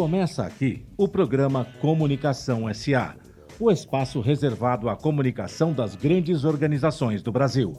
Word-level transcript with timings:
Começa 0.00 0.44
aqui 0.44 0.86
o 0.96 1.06
programa 1.06 1.66
Comunicação 1.78 2.72
SA, 2.72 3.14
o 3.60 3.70
espaço 3.70 4.18
reservado 4.22 4.88
à 4.88 4.96
comunicação 4.96 5.74
das 5.74 5.94
grandes 5.94 6.42
organizações 6.42 7.22
do 7.22 7.30
Brasil. 7.30 7.74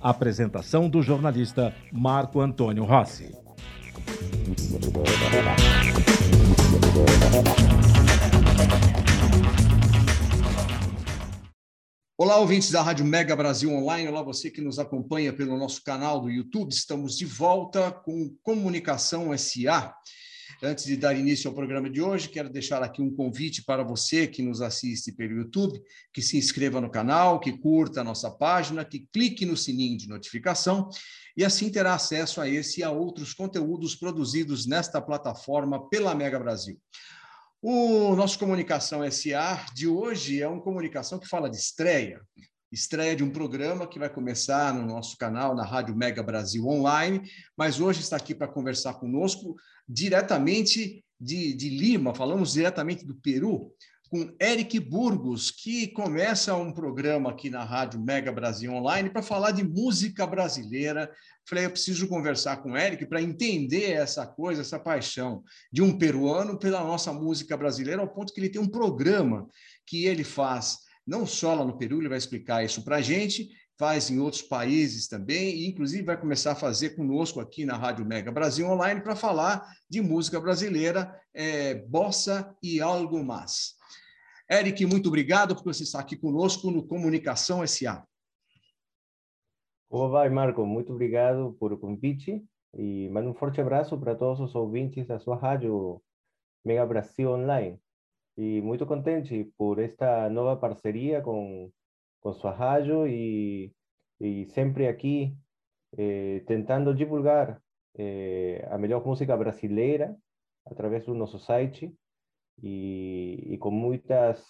Apresentação 0.00 0.88
do 0.88 1.02
jornalista 1.02 1.74
Marco 1.92 2.40
Antônio 2.40 2.84
Rossi. 2.84 3.34
Olá, 12.16 12.36
ouvintes 12.36 12.70
da 12.70 12.82
Rádio 12.82 13.04
Mega 13.04 13.34
Brasil 13.34 13.72
Online. 13.72 14.08
Olá, 14.08 14.22
você 14.22 14.48
que 14.48 14.60
nos 14.60 14.78
acompanha 14.78 15.32
pelo 15.32 15.58
nosso 15.58 15.82
canal 15.82 16.20
do 16.20 16.30
YouTube. 16.30 16.70
Estamos 16.70 17.18
de 17.18 17.26
volta 17.26 17.90
com 17.90 18.32
Comunicação 18.44 19.36
SA. 19.36 19.92
Antes 20.60 20.86
de 20.86 20.96
dar 20.96 21.16
início 21.16 21.48
ao 21.48 21.54
programa 21.54 21.88
de 21.88 22.02
hoje, 22.02 22.28
quero 22.28 22.50
deixar 22.50 22.82
aqui 22.82 23.00
um 23.00 23.14
convite 23.14 23.62
para 23.62 23.84
você 23.84 24.26
que 24.26 24.42
nos 24.42 24.60
assiste 24.60 25.12
pelo 25.12 25.36
YouTube, 25.36 25.80
que 26.12 26.20
se 26.20 26.36
inscreva 26.36 26.80
no 26.80 26.90
canal, 26.90 27.38
que 27.38 27.56
curta 27.56 28.00
a 28.00 28.04
nossa 28.04 28.28
página, 28.28 28.84
que 28.84 29.06
clique 29.12 29.46
no 29.46 29.56
sininho 29.56 29.96
de 29.96 30.08
notificação 30.08 30.90
e 31.36 31.44
assim 31.44 31.70
terá 31.70 31.94
acesso 31.94 32.40
a 32.40 32.48
esse 32.48 32.80
e 32.80 32.82
a 32.82 32.90
outros 32.90 33.32
conteúdos 33.32 33.94
produzidos 33.94 34.66
nesta 34.66 35.00
plataforma 35.00 35.88
pela 35.88 36.12
Mega 36.12 36.40
Brasil. 36.40 36.76
O 37.62 38.16
nosso 38.16 38.36
Comunicação 38.36 39.08
SA 39.12 39.64
de 39.72 39.86
hoje 39.86 40.42
é 40.42 40.48
uma 40.48 40.60
comunicação 40.60 41.20
que 41.20 41.28
fala 41.28 41.48
de 41.48 41.56
estreia, 41.56 42.20
estreia 42.70 43.16
de 43.16 43.24
um 43.24 43.30
programa 43.30 43.86
que 43.86 43.98
vai 43.98 44.08
começar 44.08 44.74
no 44.74 44.86
nosso 44.86 45.16
canal, 45.16 45.54
na 45.54 45.64
Rádio 45.64 45.96
Mega 45.96 46.22
Brasil 46.22 46.66
Online, 46.66 47.22
mas 47.56 47.80
hoje 47.80 48.00
está 48.00 48.16
aqui 48.16 48.34
para 48.34 48.48
conversar 48.48 48.94
conosco 48.94 49.56
diretamente 49.88 51.04
de, 51.20 51.54
de 51.54 51.68
Lima, 51.70 52.14
falamos 52.14 52.52
diretamente 52.52 53.04
do 53.04 53.14
Peru, 53.14 53.72
com 54.10 54.34
Eric 54.40 54.80
Burgos, 54.80 55.50
que 55.50 55.88
começa 55.88 56.54
um 56.56 56.72
programa 56.72 57.30
aqui 57.30 57.50
na 57.50 57.62
Rádio 57.62 58.00
Mega 58.00 58.32
Brasil 58.32 58.72
Online 58.72 59.10
para 59.10 59.22
falar 59.22 59.50
de 59.50 59.62
música 59.62 60.26
brasileira. 60.26 61.10
Falei, 61.46 61.66
eu 61.66 61.70
preciso 61.70 62.08
conversar 62.08 62.62
com 62.62 62.72
o 62.72 62.76
Eric 62.76 63.04
para 63.06 63.20
entender 63.20 63.92
essa 63.92 64.26
coisa, 64.26 64.62
essa 64.62 64.78
paixão 64.78 65.42
de 65.70 65.82
um 65.82 65.96
peruano 65.98 66.58
pela 66.58 66.82
nossa 66.82 67.12
música 67.12 67.56
brasileira, 67.56 68.00
ao 68.00 68.08
ponto 68.08 68.32
que 68.32 68.40
ele 68.40 68.48
tem 68.48 68.60
um 68.60 68.68
programa 68.68 69.46
que 69.86 70.06
ele 70.06 70.24
faz 70.24 70.87
não 71.08 71.24
só 71.24 71.54
lá 71.54 71.64
no 71.64 71.78
Peru, 71.78 71.98
ele 71.98 72.08
vai 72.08 72.18
explicar 72.18 72.62
isso 72.62 72.84
para 72.84 72.96
a 72.96 73.00
gente, 73.00 73.48
faz 73.78 74.10
em 74.10 74.18
outros 74.18 74.42
países 74.42 75.08
também, 75.08 75.56
e 75.56 75.66
inclusive 75.66 76.02
vai 76.02 76.20
começar 76.20 76.52
a 76.52 76.56
fazer 76.56 76.90
conosco 76.90 77.40
aqui 77.40 77.64
na 77.64 77.78
Rádio 77.78 78.04
Mega 78.04 78.30
Brasil 78.30 78.68
Online 78.68 79.00
para 79.00 79.16
falar 79.16 79.66
de 79.88 80.02
música 80.02 80.38
brasileira, 80.38 81.18
é, 81.32 81.74
bossa 81.74 82.54
e 82.62 82.78
algo 82.78 83.24
mais. 83.24 83.74
Eric, 84.50 84.84
muito 84.84 85.08
obrigado 85.08 85.56
por 85.56 85.64
você 85.64 85.82
estar 85.82 86.00
aqui 86.00 86.14
conosco 86.14 86.70
no 86.70 86.86
Comunicação 86.86 87.66
SA. 87.66 88.06
Como 89.88 90.10
vai, 90.10 90.28
Marco? 90.28 90.66
Muito 90.66 90.92
obrigado 90.92 91.56
por 91.58 91.72
o 91.72 91.78
convite 91.78 92.44
e 92.74 93.08
mando 93.08 93.30
um 93.30 93.34
forte 93.34 93.62
abraço 93.62 93.98
para 93.98 94.14
todos 94.14 94.40
os 94.40 94.54
ouvintes 94.54 95.06
da 95.06 95.18
sua 95.18 95.36
rádio 95.36 96.02
Mega 96.62 96.84
Brasil 96.84 97.30
Online. 97.30 97.80
E 98.38 98.62
muito 98.62 98.86
contente 98.86 99.52
por 99.58 99.78
esta 99.78 100.30
nova 100.30 100.56
parceria 100.56 101.20
com 101.20 101.70
com 102.20 102.32
sua 102.32 102.52
rádio 102.52 103.06
e, 103.06 103.72
e 104.20 104.46
sempre 104.46 104.88
aqui 104.88 105.36
eh, 105.96 106.42
tentando 106.46 106.94
divulgar 106.94 107.60
eh, 107.96 108.66
a 108.70 108.78
melhor 108.78 109.04
música 109.04 109.36
brasileira 109.36 110.16
através 110.66 111.06
do 111.06 111.14
nosso 111.14 111.38
site 111.38 111.94
e, 112.62 113.54
e 113.54 113.58
com 113.58 113.70
muitas 113.70 114.44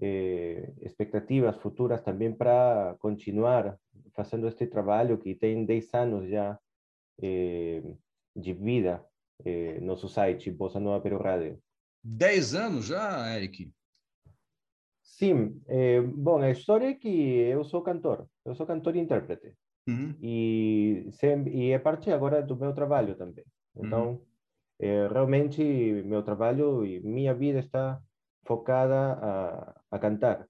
eh, 0.00 0.72
expectativas 0.80 1.56
futuras 1.58 2.02
também 2.02 2.32
para 2.34 2.96
continuar 2.98 3.78
fazendo 4.14 4.48
este 4.48 4.66
trabalho 4.66 5.18
que 5.18 5.34
tem 5.34 5.64
10 5.64 5.94
anos 5.94 6.28
já 6.28 6.58
de 8.34 8.54
vida 8.54 9.04
nosso 9.82 10.08
site, 10.08 10.50
Bossa 10.50 10.80
Nova 10.80 11.02
Peru 11.02 11.18
Rádio. 11.18 11.60
10 12.02 12.54
anos 12.54 12.86
já, 12.86 13.34
Eric? 13.36 13.72
Sim, 15.02 15.60
é, 15.68 16.00
bom, 16.00 16.38
a 16.38 16.50
história 16.50 16.86
é 16.86 16.94
que 16.94 17.08
eu 17.08 17.62
sou 17.62 17.82
cantor, 17.82 18.26
eu 18.44 18.54
sou 18.54 18.66
cantor 18.66 18.96
e 18.96 19.00
intérprete. 19.00 19.54
Uhum. 19.86 20.14
E, 20.22 21.10
e 21.52 21.70
é 21.70 21.78
parte 21.78 22.10
agora 22.10 22.42
do 22.42 22.56
meu 22.56 22.72
trabalho 22.72 23.14
também. 23.16 23.44
Então, 23.76 24.12
uhum. 24.12 24.26
é, 24.78 25.08
realmente, 25.08 25.62
meu 25.62 26.22
trabalho 26.22 26.86
e 26.86 27.00
minha 27.00 27.34
vida 27.34 27.58
está 27.58 28.00
focada 28.46 29.12
a, 29.20 29.80
a 29.90 29.98
cantar, 29.98 30.46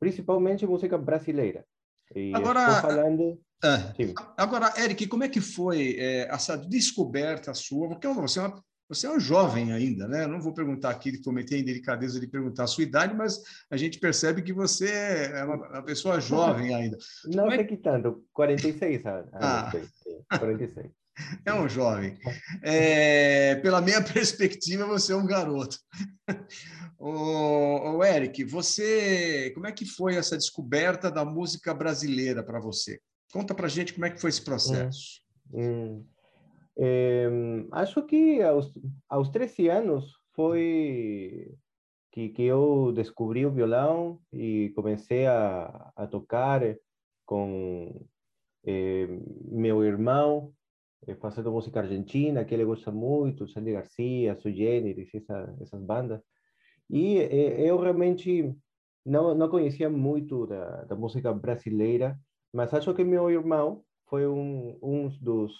principalmente 0.00 0.66
música 0.66 0.98
brasileira. 0.98 1.64
E 2.14 2.34
agora, 2.34 2.82
falando... 2.82 3.40
É, 3.64 4.12
agora, 4.36 4.72
Eric, 4.82 5.06
como 5.06 5.22
é 5.22 5.28
que 5.28 5.40
foi 5.40 5.94
é, 5.96 6.28
essa 6.28 6.58
descoberta 6.58 7.54
sua? 7.54 7.88
Porque 7.88 8.08
você 8.08 8.40
é 8.40 8.42
uma 8.42 8.64
você 8.94 9.06
é 9.06 9.10
um 9.10 9.18
jovem 9.18 9.72
ainda, 9.72 10.06
né? 10.06 10.26
Não 10.26 10.40
vou 10.40 10.52
perguntar 10.52 10.90
aqui, 10.90 11.16
cometer 11.22 11.54
a 11.54 11.58
indelicadeza 11.58 12.20
de 12.20 12.26
perguntar 12.26 12.64
a 12.64 12.66
sua 12.66 12.84
idade, 12.84 13.14
mas 13.14 13.42
a 13.70 13.76
gente 13.76 13.98
percebe 13.98 14.42
que 14.42 14.52
você 14.52 14.90
é 15.32 15.44
uma, 15.44 15.56
uma 15.56 15.82
pessoa 15.82 16.20
jovem 16.20 16.74
ainda. 16.74 16.98
Não 17.34 17.48
sei 17.48 17.60
é... 17.60 17.64
que 17.64 17.76
tanto, 17.78 18.24
46 18.32 19.06
anos. 19.06 19.30
Ah, 19.32 19.70
46. 20.38 20.90
É 21.44 21.52
um 21.52 21.68
jovem. 21.68 22.16
É, 22.62 23.56
pela 23.56 23.82
minha 23.82 24.00
perspectiva, 24.02 24.86
você 24.86 25.12
é 25.12 25.16
um 25.16 25.26
garoto. 25.26 25.76
o, 26.98 27.98
o 27.98 28.02
Eric, 28.02 28.42
você, 28.44 29.50
como 29.54 29.66
é 29.66 29.72
que 29.72 29.84
foi 29.84 30.16
essa 30.16 30.38
descoberta 30.38 31.10
da 31.10 31.22
música 31.22 31.74
brasileira 31.74 32.42
para 32.42 32.58
você? 32.58 32.98
Conta 33.30 33.54
para 33.54 33.68
gente 33.68 33.92
como 33.92 34.06
é 34.06 34.10
que 34.10 34.22
foi 34.22 34.30
esse 34.30 34.40
processo. 34.40 35.20
Hum, 35.52 35.98
hum. 35.98 36.06
É, 36.78 37.28
acho 37.72 38.04
que 38.06 38.42
aos, 38.42 38.72
aos 39.08 39.28
13 39.30 39.68
anos 39.68 40.12
foi 40.34 41.54
que, 42.10 42.28
que 42.30 42.42
eu 42.42 42.92
descobri 42.92 43.44
o 43.44 43.50
violão 43.50 44.20
e 44.32 44.70
comecei 44.74 45.26
a, 45.26 45.92
a 45.96 46.06
tocar 46.06 46.62
com 47.24 48.06
é, 48.64 49.06
meu 49.50 49.84
irmão, 49.84 50.52
fazendo 51.20 51.50
música 51.50 51.80
argentina, 51.80 52.44
que 52.44 52.54
ele 52.54 52.64
gosta 52.64 52.92
muito, 52.92 53.48
Sandy 53.48 53.72
Garcia, 53.72 54.36
Sui 54.36 54.54
Generis, 54.54 55.12
essa, 55.14 55.56
essas 55.60 55.82
bandas. 55.82 56.20
E 56.88 57.16
eu 57.58 57.78
realmente 57.78 58.54
não, 59.04 59.34
não 59.34 59.48
conhecia 59.48 59.90
muito 59.90 60.46
da, 60.46 60.84
da 60.84 60.94
música 60.94 61.32
brasileira, 61.32 62.18
mas 62.52 62.72
acho 62.72 62.94
que 62.94 63.02
meu 63.02 63.30
irmão 63.30 63.82
foi 64.06 64.26
um, 64.28 64.78
um 64.82 65.08
dos 65.08 65.52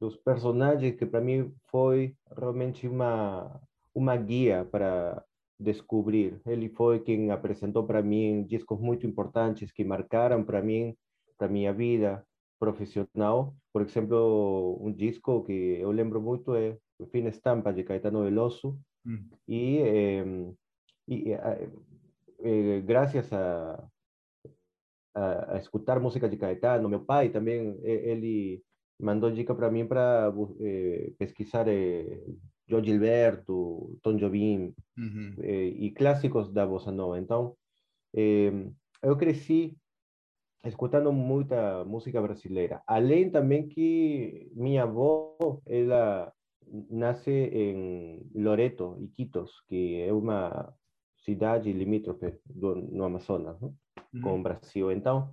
dos 0.00 0.16
personagens 0.16 0.96
que 0.96 1.06
para 1.06 1.20
mim 1.20 1.52
foi 1.70 2.14
realmente 2.36 2.86
uma 2.86 3.60
uma 3.94 4.14
guia 4.14 4.62
para 4.70 5.24
descobrir. 5.58 6.38
Ele 6.46 6.68
foi 6.68 7.00
quem 7.00 7.30
apresentou 7.30 7.86
para 7.86 8.02
mim 8.02 8.44
discos 8.44 8.78
muito 8.78 9.06
importantes 9.06 9.72
que 9.72 9.84
marcaram 9.84 10.44
para 10.44 10.62
mim, 10.62 10.94
para 11.38 11.48
minha 11.48 11.72
vida 11.72 12.22
profissional. 12.58 13.54
Por 13.72 13.82
exemplo, 13.82 14.78
um 14.80 14.92
disco 14.92 15.44
que 15.44 15.78
eu 15.80 15.90
lembro 15.90 16.20
muito 16.20 16.54
é 16.54 16.76
Fina 17.10 17.30
Estampa 17.30 17.72
de 17.72 17.84
Caetano 17.84 18.24
Veloso. 18.24 18.78
Hum. 19.06 19.28
E, 19.48 19.78
eh, 19.78 20.24
e 21.08 21.32
eh, 21.32 22.80
graças 22.80 23.32
a, 23.32 23.88
a, 25.14 25.54
a, 25.54 25.58
escutar 25.58 26.00
música 26.00 26.28
de 26.28 26.36
Caetano, 26.36 26.88
meu 26.88 27.04
pai 27.04 27.30
também, 27.30 27.78
ele 27.82 28.62
mandou 28.98 29.30
dica 29.30 29.54
para 29.54 29.70
mim 29.70 29.86
para 29.86 30.32
eh, 30.60 31.12
pesquisar 31.18 31.68
eh, 31.68 32.22
Joe 32.68 32.84
Gilberto, 32.84 33.98
Tom 34.02 34.16
Jobim 34.16 34.74
uhum. 34.96 35.34
eh, 35.40 35.68
e 35.68 35.90
clássicos 35.92 36.52
da 36.52 36.66
bossa 36.66 36.90
nova. 36.90 37.18
Então, 37.18 37.56
eu 39.02 39.16
cresci 39.18 39.76
escutando 40.64 41.12
muita 41.12 41.84
música 41.84 42.20
brasileira. 42.20 42.82
Além 42.86 43.30
também 43.30 43.68
que 43.68 44.50
minha 44.54 44.84
avó, 44.84 45.36
ela 45.66 46.32
nasce 46.90 47.30
em 47.30 48.26
Loreto, 48.34 48.96
Iquitos, 49.00 49.60
que 49.68 50.00
é 50.00 50.12
uma 50.12 50.74
cidade 51.18 51.72
limítrofe 51.72 52.38
do, 52.44 52.74
no 52.74 53.04
Amazonas, 53.04 53.60
uhum. 53.60 53.74
com 54.22 54.40
o 54.40 54.42
Brasil. 54.42 54.90
Então, 54.90 55.30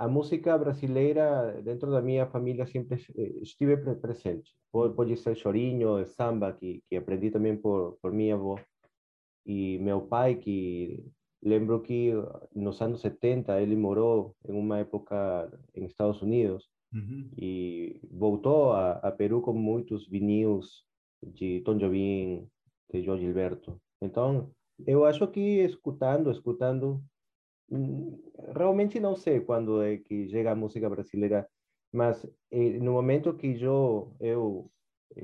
a 0.00 0.08
música 0.08 0.56
brasileira 0.56 1.60
dentro 1.62 1.90
da 1.90 2.00
minha 2.00 2.26
família 2.26 2.64
sempre 2.64 3.04
eh, 3.18 3.42
estive 3.42 3.76
presente. 3.96 4.50
Pode 4.72 5.14
ser 5.18 5.36
chorinho, 5.36 6.06
samba, 6.06 6.54
que, 6.54 6.82
que 6.88 6.96
aprendi 6.96 7.30
também 7.30 7.54
por, 7.54 7.98
por 8.00 8.10
minha 8.10 8.34
avó. 8.34 8.56
E 9.44 9.78
meu 9.80 10.00
pai, 10.00 10.36
que 10.36 11.04
lembro 11.42 11.82
que 11.82 12.12
nos 12.54 12.80
anos 12.80 13.02
70 13.02 13.60
ele 13.60 13.76
morou 13.76 14.34
em 14.48 14.52
uma 14.52 14.78
época 14.78 15.52
em 15.74 15.84
Estados 15.84 16.22
Unidos 16.22 16.66
uhum. 16.94 17.28
e 17.36 18.00
voltou 18.10 18.72
a, 18.72 18.92
a, 18.92 19.12
Peru 19.12 19.42
com 19.42 19.52
muitos 19.52 20.08
vinil 20.08 20.60
de 21.22 21.60
Tom 21.60 21.76
Jobim, 21.76 22.48
de 22.90 23.02
João 23.02 23.18
Gilberto. 23.18 23.78
Então, 24.00 24.50
eu 24.86 25.04
acho 25.04 25.28
que 25.28 25.62
escutando, 25.62 26.30
escutando, 26.30 27.02
realmente 28.54 28.98
não 28.98 29.14
sei 29.14 29.40
quando 29.40 29.82
é 29.82 29.96
que 29.98 30.28
chega 30.28 30.52
a 30.52 30.56
música 30.56 30.88
brasileira, 30.88 31.48
mas 31.92 32.24
eh, 32.50 32.78
no 32.78 32.92
momento 32.92 33.34
que 33.34 33.60
eu, 33.62 34.14
eu 34.20 34.70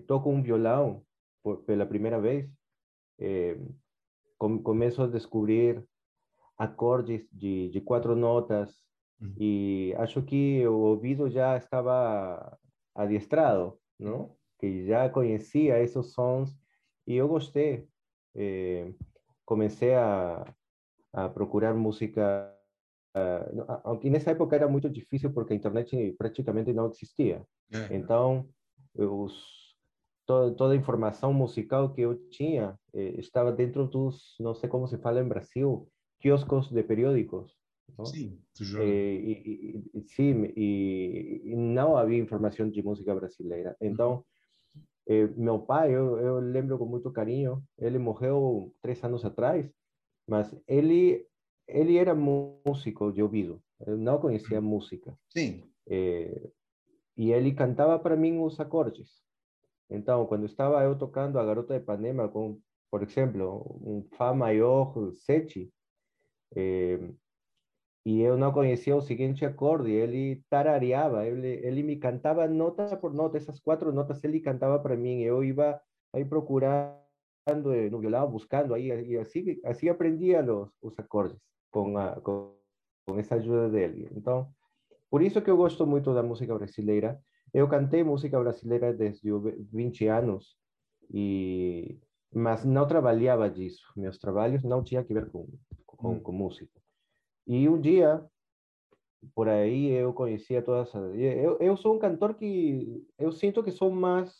toco 0.06 0.30
um 0.30 0.42
violão 0.42 1.04
por, 1.42 1.58
pela 1.64 1.86
primeira 1.86 2.20
vez, 2.20 2.50
eh, 3.18 3.58
com, 4.38 4.62
começo 4.62 5.02
a 5.02 5.06
descobrir 5.06 5.84
acordes 6.58 7.28
de, 7.32 7.68
de 7.70 7.80
quatro 7.80 8.14
notas 8.16 8.82
uhum. 9.20 9.34
e 9.38 9.94
acho 9.98 10.22
que 10.22 10.66
o 10.66 10.74
ouvido 10.74 11.28
já 11.28 11.56
estava 11.56 12.58
adiestrado, 12.94 13.78
não? 13.98 14.34
Que 14.58 14.86
já 14.86 15.08
conhecia 15.08 15.82
esses 15.82 16.12
sons 16.12 16.56
e 17.06 17.16
eu 17.16 17.28
gostei. 17.28 17.86
Eh, 18.34 18.92
comecei 19.44 19.94
a, 19.94 20.44
a 21.16 21.28
procurar 21.28 21.74
música 21.74 22.52
Uh, 23.16 23.64
aunque 23.84 24.10
nessa 24.10 24.32
época 24.32 24.54
era 24.54 24.68
muito 24.68 24.90
difícil 24.90 25.32
porque 25.32 25.54
internet 25.54 26.14
praticamente 26.18 26.70
não 26.74 26.90
existia. 26.90 27.42
É. 27.72 27.96
Então, 27.96 28.46
os, 28.94 29.74
toda, 30.26 30.54
toda 30.54 30.74
a 30.74 30.76
informação 30.76 31.32
musical 31.32 31.94
que 31.94 32.02
eu 32.02 32.16
tinha 32.28 32.78
eh, 32.92 33.14
estava 33.18 33.52
dentro 33.52 33.86
dos, 33.86 34.34
não 34.40 34.54
sei 34.54 34.68
como 34.68 34.86
se 34.86 34.98
fala 34.98 35.20
em 35.20 35.28
Brasil, 35.28 35.88
quioscos 36.20 36.70
de 36.70 36.82
periódicos. 36.82 37.52
Não? 37.96 38.04
Sim, 38.04 38.38
eh, 38.78 38.84
e, 38.84 39.82
e, 39.94 40.02
sim, 40.08 40.52
e, 40.56 41.40
e, 41.44 41.56
não 41.56 41.96
havia 41.96 42.18
informação 42.18 42.68
de 42.68 42.82
música 42.82 43.14
brasileira. 43.14 43.76
Então, 43.80 44.24
eh, 45.08 45.28
meu 45.36 45.60
pai, 45.60 45.94
eu, 45.94 46.18
eu 46.18 46.38
lembro 46.40 46.76
com 46.76 46.84
muito 46.84 47.10
carinho, 47.12 47.62
ele 47.78 47.98
morreu 47.98 48.74
três 48.82 49.02
anos 49.04 49.24
atrás, 49.24 49.70
mas 50.26 50.54
ele 50.66 51.26
ele 51.68 51.96
era 51.96 52.14
músico 52.14 53.12
de 53.12 53.22
ouvido, 53.22 53.60
eu 53.84 53.96
não 53.96 54.20
conhecia 54.20 54.60
música. 54.60 55.18
Sim. 55.28 55.64
É, 55.88 56.48
e 57.16 57.32
ele 57.32 57.52
cantava 57.52 57.98
para 57.98 58.16
mim 58.16 58.38
os 58.38 58.60
acordes. 58.60 59.22
Então, 59.90 60.26
quando 60.26 60.46
estava 60.46 60.82
eu 60.82 60.96
tocando 60.96 61.38
a 61.38 61.44
Garota 61.44 61.74
de 61.74 61.80
Ipanema 61.80 62.28
com, 62.28 62.60
por 62.90 63.02
exemplo, 63.02 63.80
um 63.82 64.02
Fá 64.16 64.32
maior 64.32 65.12
7, 65.12 65.72
é, 66.54 66.98
e 68.04 68.20
eu 68.20 68.36
não 68.36 68.52
conhecia 68.52 68.94
o 68.94 69.00
seguinte 69.00 69.44
acorde, 69.44 69.90
ele 69.90 70.44
tarareava, 70.48 71.26
ele, 71.26 71.48
ele 71.66 71.82
me 71.82 71.96
cantava 71.96 72.46
nota 72.46 72.96
por 72.96 73.12
nota, 73.12 73.36
essas 73.36 73.58
quatro 73.58 73.92
notas 73.92 74.22
ele 74.22 74.40
cantava 74.40 74.78
para 74.78 74.96
mim, 74.96 75.22
eu 75.22 75.42
ia 75.42 75.80
aí 76.12 76.24
procurar 76.24 77.04
no 77.54 78.00
violão, 78.00 78.30
buscando 78.30 78.74
aí, 78.74 78.88
e 78.88 79.16
assim, 79.16 79.60
assim 79.64 79.88
aprendia 79.88 80.42
os, 80.42 80.70
os 80.82 80.98
acordes 80.98 81.38
com, 81.70 81.96
a, 81.96 82.20
com, 82.20 82.52
com 83.06 83.18
essa 83.18 83.36
ajuda 83.36 83.68
dele. 83.68 84.08
Então, 84.16 84.48
por 85.08 85.22
isso 85.22 85.40
que 85.40 85.50
eu 85.50 85.56
gosto 85.56 85.86
muito 85.86 86.12
da 86.12 86.22
música 86.22 86.54
brasileira. 86.54 87.20
Eu 87.54 87.68
cantei 87.68 88.02
música 88.02 88.38
brasileira 88.40 88.92
desde 88.92 89.30
20 89.72 90.08
anos, 90.08 90.56
e, 91.12 91.98
mas 92.34 92.64
não 92.64 92.86
trabalhava 92.86 93.48
disso. 93.48 93.86
Meus 93.96 94.18
trabalhos 94.18 94.64
não 94.64 94.82
tinham 94.82 95.04
que 95.04 95.14
ver 95.14 95.30
com, 95.30 95.46
com, 95.86 96.10
hum. 96.10 96.20
com 96.20 96.32
música. 96.32 96.80
E 97.46 97.68
um 97.68 97.80
dia, 97.80 98.24
por 99.32 99.48
aí, 99.48 99.90
eu 99.92 100.12
conhecia 100.12 100.60
todas 100.60 100.92
as... 100.92 101.14
Eu, 101.14 101.58
eu 101.60 101.76
sou 101.76 101.94
um 101.94 101.98
cantor 102.00 102.34
que... 102.34 103.06
Eu 103.16 103.30
sinto 103.30 103.62
que 103.62 103.70
sou 103.70 103.88
mais, 103.92 104.34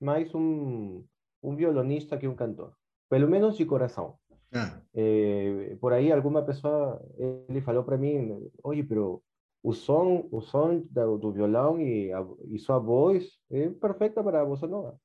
mais 0.00 0.34
um, 0.34 1.04
um 1.42 1.54
violonista 1.56 2.16
que 2.16 2.28
um 2.28 2.34
cantor. 2.34 2.72
Pelo 3.08 3.28
menos 3.28 3.56
de 3.56 3.64
coração. 3.64 4.16
Ah. 4.52 4.80
Eh, 4.94 5.76
por 5.80 5.92
aí 5.92 6.12
alguma 6.12 6.42
pessoa 6.42 7.00
ele 7.48 7.60
falou 7.60 7.84
para 7.84 7.96
mim, 7.96 8.50
oye, 8.64 8.82
pero 8.82 9.22
o 9.62 9.72
som, 9.72 10.28
o 10.30 10.40
som 10.40 10.82
do, 10.90 11.18
do 11.18 11.32
violão 11.32 11.80
e, 11.80 12.12
a, 12.12 12.24
e 12.48 12.58
sua 12.58 12.78
voz 12.78 13.38
é 13.50 13.68
perfeita 13.68 14.22
para 14.22 14.40
a 14.40 14.44
bossa 14.44 14.66
nova. 14.66 14.98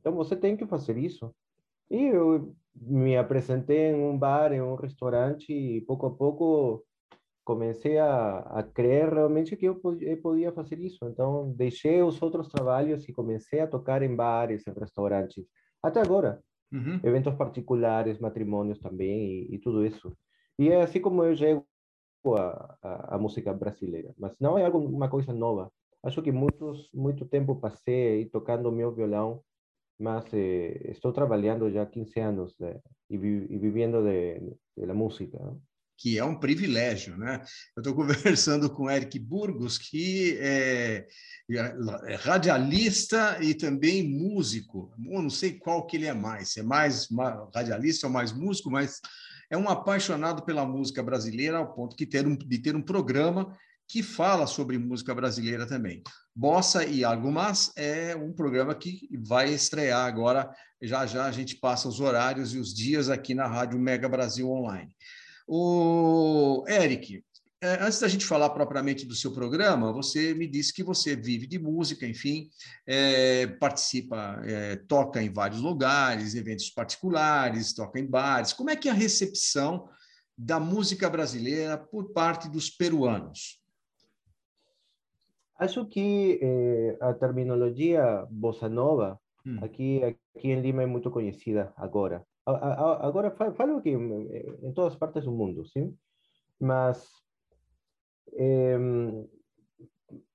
Então 0.00 0.12
você 0.14 0.36
tem 0.36 0.56
que 0.56 0.66
fazer 0.66 0.98
isso. 0.98 1.34
E 1.90 2.02
eu 2.08 2.54
me 2.74 3.16
apresentei 3.16 3.90
em 3.90 3.94
um 3.94 4.18
bar, 4.18 4.52
em 4.52 4.60
um 4.60 4.74
restaurante 4.74 5.52
e 5.52 5.80
pouco 5.82 6.06
a 6.06 6.10
pouco 6.10 6.84
comecei 7.44 7.98
a, 7.98 8.38
a 8.38 8.62
crer 8.62 9.12
realmente 9.12 9.54
que 9.56 9.66
eu 9.66 9.80
eu 10.00 10.16
podia 10.20 10.52
fazer 10.52 10.78
isso. 10.80 11.06
Então 11.06 11.52
deixei 11.52 12.02
os 12.02 12.20
outros 12.20 12.48
trabalhos 12.48 13.08
e 13.08 13.12
comecei 13.12 13.60
a 13.60 13.66
tocar 13.66 14.02
em 14.02 14.14
bares, 14.14 14.66
em 14.66 14.72
restaurantes. 14.72 15.44
Até 15.84 16.00
agora. 16.00 16.42
uhum. 16.72 16.98
eventos 17.04 17.34
particulares, 17.34 18.18
matrimônios 18.18 18.78
também 18.80 19.46
e, 19.50 19.54
e, 19.54 19.58
tudo 19.58 19.84
isso. 19.86 20.16
E 20.58 20.70
é 20.70 20.82
assim 20.82 21.00
como 21.00 21.22
eu 21.24 21.36
chego 21.36 21.66
a, 22.26 22.76
a, 22.82 23.14
a, 23.16 23.18
música 23.18 23.52
brasileira, 23.52 24.14
mas 24.18 24.34
não 24.40 24.58
é 24.58 24.64
algo, 24.64 24.78
uma 24.78 25.08
coisa 25.08 25.32
nova. 25.32 25.70
Acho 26.02 26.22
que 26.22 26.32
muitos, 26.32 26.90
muito 26.92 27.26
tempo 27.26 27.56
passei 27.56 28.26
tocando 28.26 28.72
meu 28.72 28.92
violão, 28.92 29.42
mas 29.98 30.24
eh, 30.34 30.90
estou 30.90 31.12
trabalhando 31.12 31.70
já 31.70 31.86
15 31.86 32.20
anos 32.20 32.54
né, 32.58 32.80
e, 33.08 33.16
vi, 33.16 33.46
e 33.48 33.58
vivendo 33.58 34.02
de, 34.02 34.40
de, 34.76 34.92
música 34.92 35.38
que 35.96 36.18
é 36.18 36.24
um 36.24 36.38
privilégio, 36.38 37.16
né? 37.16 37.42
Eu 37.76 37.80
estou 37.80 37.94
conversando 37.96 38.68
com 38.70 38.90
Eric 38.90 39.18
Burgos, 39.18 39.78
que 39.78 40.36
é, 40.40 41.06
é, 41.50 42.14
radialista 42.16 43.38
e 43.40 43.54
também 43.54 44.08
músico. 44.08 44.92
Não 44.98 45.30
sei 45.30 45.58
qual 45.58 45.86
que 45.86 45.96
ele 45.96 46.06
é 46.06 46.14
mais, 46.14 46.50
se 46.50 46.60
é 46.60 46.62
mais 46.62 47.08
radialista 47.54 48.06
ou 48.06 48.12
mais 48.12 48.32
músico, 48.32 48.70
mas 48.70 49.00
é 49.50 49.56
um 49.56 49.68
apaixonado 49.68 50.44
pela 50.44 50.66
música 50.66 51.02
brasileira 51.02 51.58
ao 51.58 51.72
ponto 51.74 51.96
de 51.96 52.06
ter 52.06 52.26
um, 52.26 52.36
de 52.36 52.58
ter 52.58 52.74
um 52.74 52.82
programa 52.82 53.56
que 53.86 54.02
fala 54.02 54.46
sobre 54.46 54.78
música 54.78 55.14
brasileira 55.14 55.66
também. 55.66 56.02
Bossa 56.34 56.84
e 56.84 57.04
Algo 57.04 57.30
Mais 57.30 57.70
é 57.76 58.16
um 58.16 58.32
programa 58.32 58.74
que 58.74 59.08
vai 59.22 59.52
estrear 59.52 60.06
agora. 60.06 60.50
Já 60.82 61.06
já 61.06 61.26
a 61.26 61.30
gente 61.30 61.56
passa 61.56 61.88
os 61.88 62.00
horários 62.00 62.54
e 62.54 62.58
os 62.58 62.74
dias 62.74 63.08
aqui 63.08 63.34
na 63.34 63.46
Rádio 63.46 63.78
Mega 63.78 64.08
Brasil 64.08 64.50
Online. 64.50 64.90
O 65.46 66.64
Eric, 66.66 67.22
é, 67.60 67.82
antes 67.82 67.98
da 67.98 68.08
gente 68.08 68.26
falar 68.26 68.50
propriamente 68.50 69.06
do 69.06 69.14
seu 69.14 69.32
programa, 69.32 69.92
você 69.92 70.34
me 70.34 70.46
disse 70.46 70.72
que 70.72 70.82
você 70.82 71.16
vive 71.16 71.46
de 71.46 71.58
música, 71.58 72.06
enfim, 72.06 72.48
é, 72.86 73.46
participa, 73.46 74.40
é, 74.44 74.76
toca 74.76 75.22
em 75.22 75.32
vários 75.32 75.60
lugares, 75.60 76.34
eventos 76.34 76.70
particulares, 76.70 77.72
toca 77.72 77.98
em 77.98 78.06
bares. 78.06 78.52
Como 78.52 78.70
é 78.70 78.76
que 78.76 78.88
é 78.88 78.90
a 78.90 78.94
recepção 78.94 79.88
da 80.36 80.58
música 80.58 81.08
brasileira 81.08 81.78
por 81.78 82.12
parte 82.12 82.50
dos 82.50 82.68
peruanos? 82.68 83.62
Acho 85.56 85.86
que 85.86 86.40
eh, 86.42 86.98
a 87.00 87.14
terminologia 87.14 88.26
bossa 88.28 88.68
nova 88.68 89.20
hum. 89.46 89.58
aqui 89.62 90.02
aqui 90.02 90.48
em 90.48 90.60
Lima 90.60 90.82
é 90.82 90.86
muito 90.86 91.10
conhecida 91.10 91.72
agora. 91.76 92.26
Agora 92.46 93.30
falo 93.30 93.80
que 93.80 93.90
em 93.90 94.72
todas 94.74 94.96
partes 94.96 95.24
do 95.24 95.32
mundo, 95.32 95.66
sim? 95.66 95.96
Mas, 96.60 97.10
eh, 98.34 98.78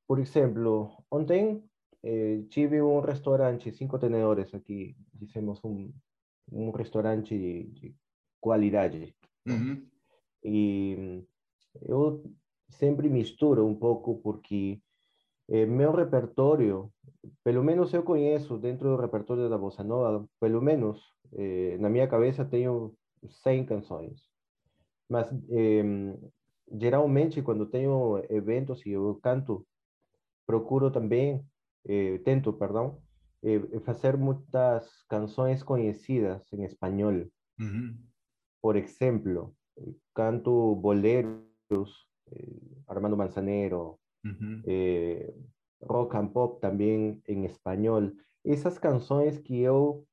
por 0.08 0.20
exemplo, 0.20 1.04
ontem 1.12 1.64
eh, 2.04 2.44
tive 2.50 2.82
um 2.82 3.00
restaurante, 3.00 3.72
cinco 3.72 4.00
tenedores 4.00 4.54
aqui, 4.54 4.96
dizemos 5.14 5.64
um, 5.64 5.94
um 6.52 6.72
restaurante 6.72 7.38
de, 7.38 7.64
de 7.66 7.96
qualidade. 8.40 9.16
Uhum. 9.48 9.88
E 10.44 11.24
eu 11.82 12.24
sempre 12.70 13.10
misturo 13.10 13.66
um 13.66 13.76
pouco 13.76 14.20
porque 14.22 14.82
eh, 15.50 15.66
meu 15.66 15.92
repertório, 15.92 16.92
pelo 17.44 17.64
menos 17.64 17.94
eu 17.94 18.04
conheço 18.04 18.58
dentro 18.58 18.90
do 18.90 19.02
repertório 19.02 19.50
da 19.50 19.58
bossa 19.58 19.84
nova, 19.84 20.28
pelo 20.40 20.62
menos 20.62 21.02
eh, 21.34 21.78
na 21.80 21.90
minha 21.90 22.08
cabeça 22.08 22.46
tenho 22.46 22.94
100 23.44 23.66
canções. 23.66 24.30
Mas 25.10 25.32
eh, 25.50 25.84
geralmente 26.72 27.42
quando 27.42 27.66
tenho 27.66 28.24
eventos 28.30 28.86
e 28.86 28.92
eu 28.92 29.20
canto, 29.22 29.66
procuro 30.46 30.92
também, 30.92 31.44
eh, 31.88 32.20
tento, 32.20 32.54
perdão, 32.54 33.02
eh, 33.44 33.80
fazer 33.82 34.18
muitas 34.18 35.04
canções 35.08 35.64
conhecidas 35.64 36.42
em 36.54 36.64
espanhol. 36.64 37.26
Uhum. 37.60 37.98
Por 38.62 38.76
exemplo, 38.76 39.56
canto 40.14 40.76
boleros, 40.76 42.08
eh, 42.32 42.48
Armando 42.88 43.18
Manzanero, 43.18 43.99
uhum. 44.24 44.62
rock 45.84 46.16
and 46.18 46.28
pop 46.28 46.60
também 46.60 47.22
em 47.28 47.46
espanhol. 47.46 48.12
Essas 48.46 48.78
canções 48.78 49.38
que 49.40 49.60
eu 49.60 50.06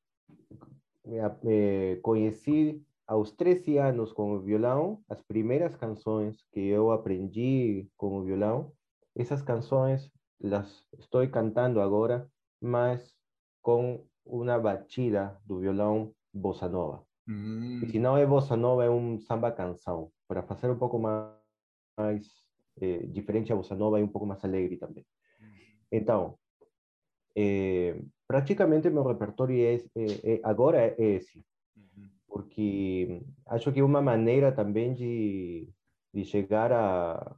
me 1.05 1.97
conheci 2.03 2.83
aos 3.07 3.31
13 3.33 3.79
anos 3.79 4.13
com 4.13 4.33
o 4.33 4.41
violão, 4.41 5.01
as 5.09 5.23
primeiras 5.23 5.77
canções 5.77 6.45
que 6.53 6.61
eu 6.61 6.91
aprendi 6.91 7.89
com 7.97 8.19
o 8.19 8.25
violão, 8.25 8.73
essas 9.15 9.43
canções 9.43 10.11
las 10.43 10.85
estou 10.99 11.27
cantando 11.29 11.81
agora, 11.81 12.29
mas 12.61 13.15
com 13.63 14.05
uma 14.25 14.59
batida 14.59 15.41
do 15.45 15.61
violão 15.61 16.13
bossa 16.35 16.69
nova. 16.69 17.05
Hum. 17.29 17.81
E 17.83 17.89
se 17.89 17.99
não 17.99 18.17
é 18.17 18.27
bossa 18.27 18.57
nova, 18.57 18.85
é 18.85 18.91
um 18.91 19.19
samba 19.19 19.51
canção, 19.51 20.11
para 20.29 20.43
fazer 20.43 20.71
um 20.71 20.79
pouco 20.79 20.99
mais 20.99 22.46
eh, 22.81 23.07
diferente 23.07 23.53
a 23.53 23.57
bossa 23.57 23.75
nova 23.75 24.01
e 24.01 24.03
um 24.03 24.09
pouco 24.09 24.27
mais 24.27 24.45
alegre 24.45 24.77
também. 24.77 25.05
Então, 25.91 26.39
eh, 27.35 28.01
praticamente 28.27 28.91
meu 28.91 29.05
repertório 29.05 29.57
é, 29.57 29.75
é, 29.75 30.35
é, 30.35 30.41
agora 30.43 30.79
é 30.79 30.95
esse, 30.99 31.45
porque 32.27 33.23
acho 33.47 33.73
que 33.73 33.81
é 33.81 33.85
uma 33.85 34.03
maneira 34.03 34.53
também 34.53 34.95
de, 34.95 35.69
de 36.13 36.25
chegar 36.25 36.73
a, 36.73 37.37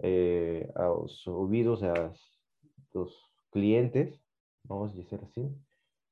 eh, 0.00 0.70
aos 0.74 1.26
ouvidos 1.26 1.80
das, 1.80 2.18
dos 2.92 3.12
clientes, 3.50 4.20
vamos 4.64 4.92
dizer 4.94 5.20
assim, 5.24 5.56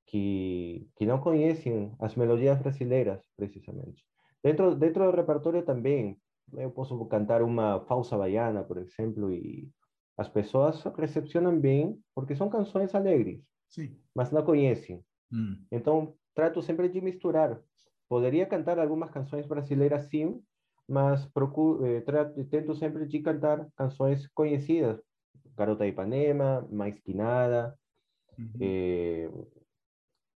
que, 0.06 0.88
que 0.96 1.06
não 1.06 1.20
conhecem 1.20 1.94
as 1.98 2.14
melodias 2.16 2.58
brasileiras, 2.58 3.22
precisamente. 3.36 4.04
Dentro, 4.42 4.74
dentro 4.74 5.04
do 5.10 5.16
repertório 5.16 5.64
também, 5.64 6.18
eu 6.54 6.70
posso 6.70 7.04
cantar 7.06 7.42
uma 7.42 7.80
falsa 7.86 8.16
baiana, 8.16 8.64
por 8.64 8.78
exemplo, 8.78 9.32
e 9.32 9.70
as 10.16 10.28
pessoas 10.28 10.82
recepcionam 10.96 11.58
bem, 11.60 11.98
porque 12.14 12.36
são 12.36 12.48
canções 12.48 12.94
alegres, 12.94 13.42
Sim. 13.68 14.06
mas 14.14 14.30
não 14.32 14.44
conhecem. 14.44 15.04
Hum. 15.32 15.66
Então, 15.72 16.16
trato 16.34 16.62
sempre 16.62 16.88
de 16.88 17.00
misturar. 17.00 17.62
Poderia 18.08 18.46
cantar 18.46 18.78
algumas 18.78 19.10
canções 19.10 19.46
brasileiras, 19.46 20.04
sim, 20.10 20.42
mas 20.88 21.26
procuro, 21.26 21.84
eh, 21.86 22.00
trato, 22.02 22.44
tento 22.46 22.74
sempre 22.74 23.06
de 23.06 23.20
cantar 23.20 23.68
canções 23.76 24.28
conhecidas. 24.34 25.00
Garota 25.56 25.84
de 25.84 25.90
Ipanema, 25.90 26.66
Mais 26.70 27.00
Que 27.00 27.14
Nada, 27.14 27.78
Uhum. 28.38 28.58
eh, 28.60 29.30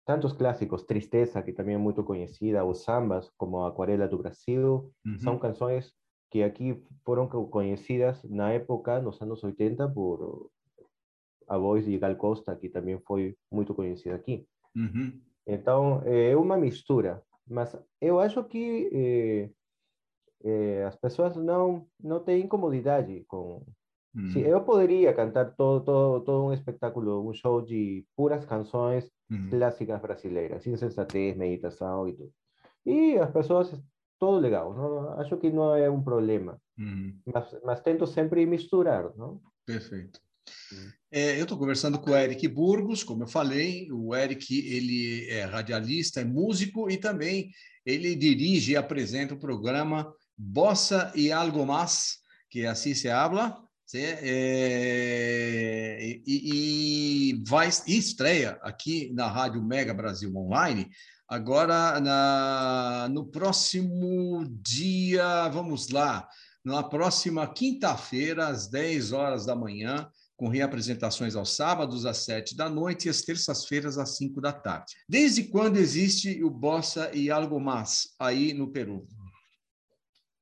tantos 0.07 0.33
clássicos, 0.35 0.85
Tristeza, 0.85 1.43
que 1.43 1.53
também 1.53 1.75
é 1.77 1.79
muito 1.79 2.05
conhecida, 2.05 2.65
os 2.65 2.83
sambas, 2.85 3.31
como 3.37 3.65
Aquarela 3.65 4.09
do 4.09 4.19
Brasil, 4.19 4.93
Uhum. 5.07 5.19
são 5.19 5.39
canções 5.39 5.95
que 6.31 6.43
aqui 6.43 6.83
foram 7.05 7.29
co- 7.29 7.47
conhecidas 7.49 8.23
na 8.25 8.53
época, 8.53 9.01
nos 9.01 9.21
anos 9.21 9.43
80, 9.43 9.89
por 9.89 10.51
a 11.49 11.59
voz 11.59 11.85
de 11.85 11.99
Gal 11.99 12.15
Costa, 12.17 12.55
que 12.55 12.69
também 12.69 12.99
foi 13.01 13.37
muito 13.51 13.75
conhecida 13.75 14.15
aqui. 14.15 14.47
Uhum. 14.77 15.21
Então, 15.47 16.01
é 16.05 16.37
uma 16.37 16.57
mistura. 16.57 17.23
Mas 17.49 17.77
eu 18.01 18.21
acho 18.21 18.45
que 18.45 18.89
eh, 18.93 19.51
eh, 20.45 20.85
as 20.85 20.97
pessoas 20.97 21.37
não, 21.37 21.87
não 22.01 22.21
têm 22.21 22.45
incomodidade 22.45 23.25
com... 23.27 23.65
Hum. 24.15 24.27
Se 24.27 24.41
eu 24.41 24.63
poderia 24.65 25.13
cantar 25.15 25.55
todo, 25.57 25.85
todo, 25.85 26.25
todo 26.25 26.45
um 26.47 26.53
espetáculo, 26.53 27.29
um 27.29 27.33
show 27.33 27.61
de 27.63 28.05
puras 28.17 28.45
canções 28.45 29.11
Uhum. 29.31 29.49
clássicas 29.49 30.01
brasileiras, 30.01 30.67
insensatez, 30.67 31.37
meditação 31.37 32.09
e 32.09 32.13
tudo. 32.15 32.33
E 32.85 33.17
as 33.17 33.31
pessoas, 33.31 33.73
todo 34.21 34.39
legal. 34.39 34.73
Não, 34.75 35.19
acho 35.19 35.37
que 35.39 35.51
não 35.51 35.75
é 35.75 35.91
um 35.91 36.03
problema. 36.03 36.61
Uhum. 36.79 37.19
Mas, 37.35 37.57
mas 37.65 37.81
tento 37.81 38.07
sempre 38.07 38.47
misturar, 38.47 39.11
não? 39.17 39.41
Perfeito. 39.67 40.21
Hum. 40.73 40.91
É, 41.11 41.39
eu 41.39 41.43
estou 41.43 41.59
conversando 41.59 41.99
com 41.99 42.11
o 42.11 42.17
Eric 42.17 42.47
Burgos, 42.47 43.03
como 43.03 43.25
eu 43.25 43.27
falei, 43.27 43.91
o 43.91 44.15
Eric 44.15 44.57
ele 44.69 45.29
é 45.29 45.43
radialista, 45.45 46.21
é 46.21 46.25
músico 46.25 46.89
e 46.89 46.97
também 46.97 47.51
ele 47.85 48.15
dirige 48.15 48.73
e 48.73 48.77
apresenta 48.77 49.35
o 49.35 49.39
programa 49.39 50.15
Bossa 50.37 51.11
e 51.17 51.33
Algo 51.33 51.67
Más, 51.67 52.19
que 52.49 52.65
assim 52.67 52.95
se 52.95 53.09
habla. 53.09 53.57
É, 53.93 54.21
e, 56.25 57.33
e 57.33 57.43
vai 57.45 57.69
e 57.89 57.99
estreia 57.99 58.53
aqui 58.63 59.13
na 59.13 59.27
Rádio 59.27 59.61
Mega 59.65 59.93
Brasil 59.93 60.33
Online 60.37 60.89
agora 61.31 62.01
na, 62.01 63.09
no 63.09 63.25
próximo 63.25 64.45
dia, 64.61 65.49
vamos 65.49 65.89
lá, 65.89 66.29
na 66.65 66.83
próxima 66.83 67.47
quinta-feira, 67.47 68.49
às 68.49 68.67
10 68.67 69.13
horas 69.13 69.47
da 69.47 69.55
manhã, 69.55 70.11
com 70.37 70.49
reapresentações 70.49 71.37
aos 71.37 71.55
sábados 71.55 72.05
às 72.05 72.25
sete 72.25 72.57
da 72.57 72.69
noite 72.69 73.07
e 73.07 73.11
às 73.11 73.23
terças-feiras 73.23 73.97
às 73.97 74.17
cinco 74.17 74.41
da 74.41 74.53
tarde. 74.53 74.95
Desde 75.09 75.45
quando 75.45 75.77
existe 75.77 76.43
o 76.43 76.51
Bossa 76.51 77.15
e 77.15 77.31
Algo 77.31 77.61
Mais 77.61 78.09
aí 78.19 78.53
no 78.53 78.73
Peru? 78.73 79.07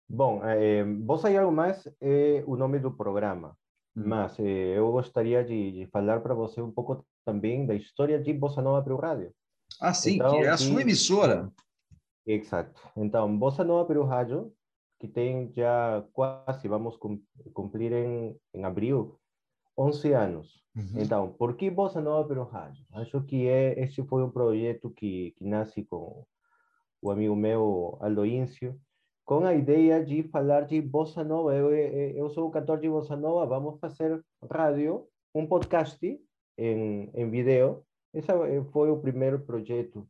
Bom, 0.08 0.40
eh, 0.44 0.84
Bossa 0.84 1.30
e 1.30 1.36
Algo 1.36 1.52
Mais 1.52 1.86
é 2.00 2.42
o 2.46 2.56
nome 2.56 2.78
do 2.78 2.90
programa. 2.90 3.56
Hum. 3.94 4.04
Mas 4.06 4.38
eh, 4.38 4.78
eu 4.78 4.90
gostaria 4.90 5.44
de, 5.44 5.72
de 5.72 5.86
falar 5.88 6.20
para 6.20 6.32
você 6.32 6.62
um 6.62 6.70
pouco 6.70 7.04
também 7.26 7.66
da 7.66 7.74
história 7.74 8.18
de 8.18 8.32
Bossa 8.32 8.62
Nova 8.62 8.82
Peru 8.82 8.96
Rádio. 8.96 9.34
Ah, 9.80 9.94
sim, 9.94 10.16
Então, 10.16 10.30
que 10.32 10.36
é 10.44 10.48
a 10.48 10.56
que- 10.56 10.62
sua 10.62 10.82
emissora. 10.82 11.52
Exato. 12.26 12.80
Então, 12.96 13.36
Bossa 13.38 13.64
Nova 13.64 13.86
Peru 13.86 14.04
Rádio, 14.04 14.52
que 15.00 15.08
tem 15.08 15.50
já 15.54 16.04
quase, 16.12 16.66
vamos 16.68 16.96
cum- 16.96 17.22
cumprir 17.54 17.92
em, 17.92 18.36
em 18.54 18.64
abril, 18.64 19.18
11 19.76 20.12
anos. 20.12 20.62
Uhum. 20.76 21.00
Então, 21.00 21.32
por 21.32 21.56
que 21.56 21.70
Bossa 21.70 22.00
Nova 22.00 22.26
Peru 22.28 22.44
Rádio? 22.44 22.84
Acho 22.92 23.22
que 23.22 23.46
é, 23.48 23.78
esse 23.80 24.02
foi 24.04 24.22
um 24.22 24.30
projeto 24.30 24.90
que, 24.90 25.32
que 25.38 25.44
nasce 25.44 25.84
com 25.84 26.24
o 27.00 27.10
amigo 27.10 27.34
meu, 27.36 27.96
Aldo 28.00 28.26
Íncio, 28.26 28.78
com 29.24 29.44
a 29.44 29.54
ideia 29.54 30.04
de 30.04 30.22
falar 30.24 30.62
de 30.62 30.80
Bossa 30.82 31.22
Nova. 31.22 31.54
Eu, 31.54 31.72
eu, 31.72 32.10
eu 32.16 32.30
sou 32.30 32.50
cantor 32.50 32.80
de 32.80 32.88
Bossa 32.88 33.16
Nova, 33.16 33.46
vamos 33.46 33.78
fazer 33.80 34.20
rádio, 34.50 35.06
um 35.34 35.46
podcast 35.46 35.98
em, 36.58 37.10
em 37.14 37.30
vídeo. 37.30 37.84
Esse 38.12 38.32
foi 38.72 38.90
o 38.90 39.00
primeiro 39.00 39.40
projeto, 39.40 40.08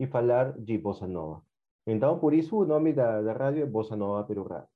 e 0.00 0.06
falar 0.06 0.58
de 0.58 0.78
Bossa 0.78 1.06
Nova. 1.06 1.44
Então, 1.86 2.18
por 2.18 2.32
isso 2.32 2.56
o 2.56 2.64
nome 2.64 2.90
da, 2.94 3.20
da 3.20 3.34
rádio 3.34 3.62
é 3.62 3.66
Bossa 3.66 3.94
Nova 3.94 4.26
Peru 4.26 4.44
Rádio. 4.44 4.68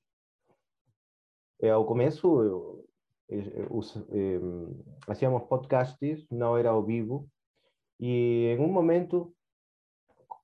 É, 1.63 1.71
ao 1.71 1.87
começo, 1.87 2.27
eu, 2.43 2.89
eu, 3.29 3.69
os, 3.71 3.97
eh, 3.97 4.39
hacíamos 5.09 5.45
podcasts, 5.45 6.27
não 6.31 6.59
era 6.59 6.71
ao 6.71 6.85
vivo, 6.85 7.27
e 7.99 8.55
em 8.55 8.59
um 8.59 8.69
momento 8.71 9.35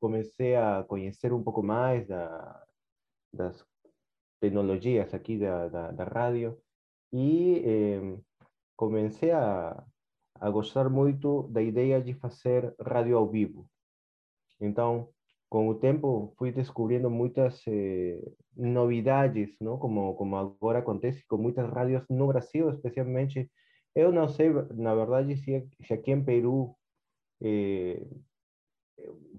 comecei 0.00 0.56
a 0.56 0.82
conhecer 0.84 1.30
um 1.30 1.42
pouco 1.42 1.62
mais 1.62 2.06
da, 2.06 2.66
das 3.34 3.62
tecnologias 4.40 5.12
aqui 5.12 5.38
da, 5.38 5.68
da, 5.68 5.90
da 5.90 6.04
rádio 6.04 6.58
e 7.12 7.62
eh, 7.66 8.18
comecei 8.76 9.30
a, 9.30 9.84
a 10.40 10.50
gostar 10.50 10.88
muito 10.88 11.42
da 11.49 11.62
ideia 11.62 12.00
de 12.00 12.14
fazer 12.14 12.75
rádio 12.80 13.16
ao 13.16 13.28
vivo. 13.28 13.68
Então, 14.61 15.09
com 15.49 15.68
o 15.68 15.75
tempo, 15.75 16.32
fui 16.38 16.52
descobrindo 16.52 17.11
muitas 17.11 17.62
eh, 17.66 18.20
novidades, 18.56 19.56
não? 19.61 19.78
Como, 19.78 20.14
como 20.14 20.37
agora 20.37 20.78
acontece 20.78 21.26
com 21.26 21.37
muitas 21.37 21.68
rádios 21.68 22.04
no 22.09 22.26
Brasil, 22.28 22.70
especialmente. 22.70 23.50
Eu 23.94 24.12
não 24.12 24.28
sei, 24.28 24.50
na 24.75 24.94
verdade, 24.94 25.37
se, 25.37 25.68
se 25.82 25.92
aqui 25.94 26.12
em 26.12 26.25
Peru 26.25 26.76
eh, 27.42 28.06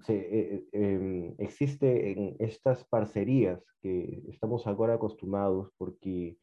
se, 0.04 0.12
eh, 0.12 0.62
eh, 0.72 2.36
estas 2.38 2.82
parcerias 2.84 3.60
que 3.80 4.22
estamos 4.28 4.66
agora 4.66 4.94
acostumados, 4.94 5.68
porque 5.78 6.36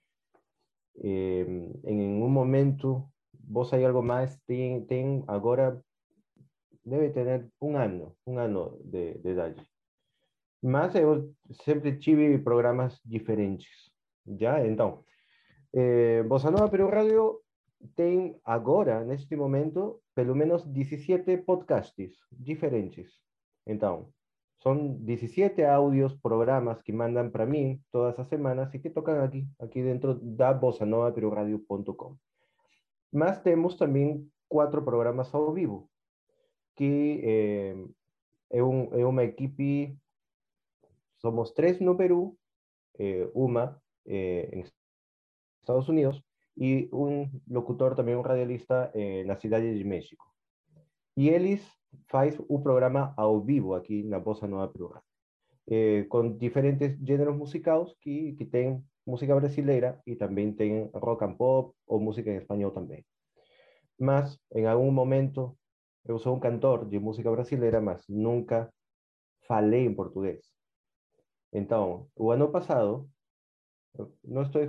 eh, 1.04 1.46
um 1.86 2.30
momento, 2.30 3.10
vos 3.34 3.74
aí 3.74 3.86
algo 3.86 4.02
mais, 4.02 4.38
tem, 4.46 4.86
tem 4.86 5.24
agora 5.28 5.84
deve 6.86 7.10
ter 7.12 7.48
um 7.62 7.78
ano, 7.78 8.16
um 8.26 8.38
ano 8.38 8.80
de, 8.84 9.18
de 9.20 9.30
idade. 9.30 9.64
Mas 10.62 10.96
eu 10.96 11.34
programas 12.44 13.00
diferentes, 13.06 13.92
já? 14.38 14.66
Então, 14.66 15.04
eh, 15.74 16.24
Bossa 16.24 16.52
Nova 16.52 16.70
Peru 16.70 16.90
Radio 16.90 17.42
tem 17.96 18.36
agora, 18.44 19.06
neste 19.06 19.36
momento, 19.36 20.02
pelo 20.14 20.36
menos 20.36 20.66
17 20.66 21.38
podcasts 21.38 22.12
diferentes. 22.32 23.10
Então, 23.66 24.12
são 24.62 24.96
17 24.96 25.64
áudios, 25.64 26.14
programas 26.16 26.82
que 26.82 26.92
mandam 26.92 27.30
para 27.30 27.46
mim 27.46 27.80
todas 27.92 28.20
as 28.20 28.28
semanas 28.28 28.74
e 28.74 28.80
que 28.80 28.90
tocam 28.90 29.24
aqui, 29.24 29.48
aqui 29.60 29.82
dentro 29.82 30.16
da 30.16 30.54
bossanovaperuradio.com. 30.54 32.18
Mas 33.12 33.40
temos 33.42 33.76
também 33.76 34.30
quatro 34.48 34.84
programas 34.84 35.34
ao 35.34 35.54
vivo, 35.54 35.90
que 36.76 37.22
eh, 37.24 37.76
é, 38.52 38.64
um, 38.64 38.94
é 38.94 39.06
uma 39.06 39.24
equipe, 39.24 39.98
somos 41.18 41.52
três 41.52 41.80
no 41.80 41.96
Peru, 41.96 42.38
eh, 42.98 43.30
uma 43.34 43.82
eh, 44.06 44.50
em 44.54 44.64
Estados 45.62 45.88
Unidos 45.90 46.22
e 46.58 46.90
um 46.92 47.30
locutor 47.48 47.96
também, 47.96 48.16
um 48.16 48.22
radialista 48.22 48.92
eh, 48.94 49.24
na 49.24 49.36
cidade 49.36 49.78
de 49.78 49.84
México. 49.84 50.26
E 51.16 51.30
eles 51.30 51.62
faz 52.08 52.38
o 52.48 52.60
programa 52.60 53.14
ao 53.18 53.42
vivo 53.42 53.74
aqui 53.74 54.04
na 54.04 54.20
Bossa 54.20 54.48
Nova 54.48 54.68
Peru, 54.68 54.94
eh, 55.68 56.04
com 56.10 56.38
diferentes 56.38 56.98
gêneros 57.06 57.36
musicais 57.36 57.94
que, 58.02 58.34
que 58.34 58.46
tem 58.46 58.84
música 59.10 59.36
brasileira 59.36 60.00
e 60.06 60.16
também 60.16 60.54
tem 60.54 60.90
rock 60.94 61.24
and 61.24 61.34
pop 61.34 61.74
ou 61.88 62.00
música 62.00 62.30
em 62.30 62.38
espanhol 62.38 62.72
também. 62.72 63.04
Mas 64.00 64.38
em 64.54 64.66
algum 64.66 64.92
momento 64.92 65.58
eu 66.06 66.18
sou 66.20 66.36
um 66.36 66.40
cantor 66.40 66.88
de 66.88 67.00
música 67.00 67.30
brasileira, 67.30 67.82
mas 67.82 68.04
nunca 68.08 68.72
falei 69.42 69.86
em 69.86 69.94
português. 69.94 70.46
Então, 71.52 72.08
o 72.16 72.32
ano 72.32 72.50
passado, 72.50 73.10
não 74.24 74.44
estou 74.44 74.62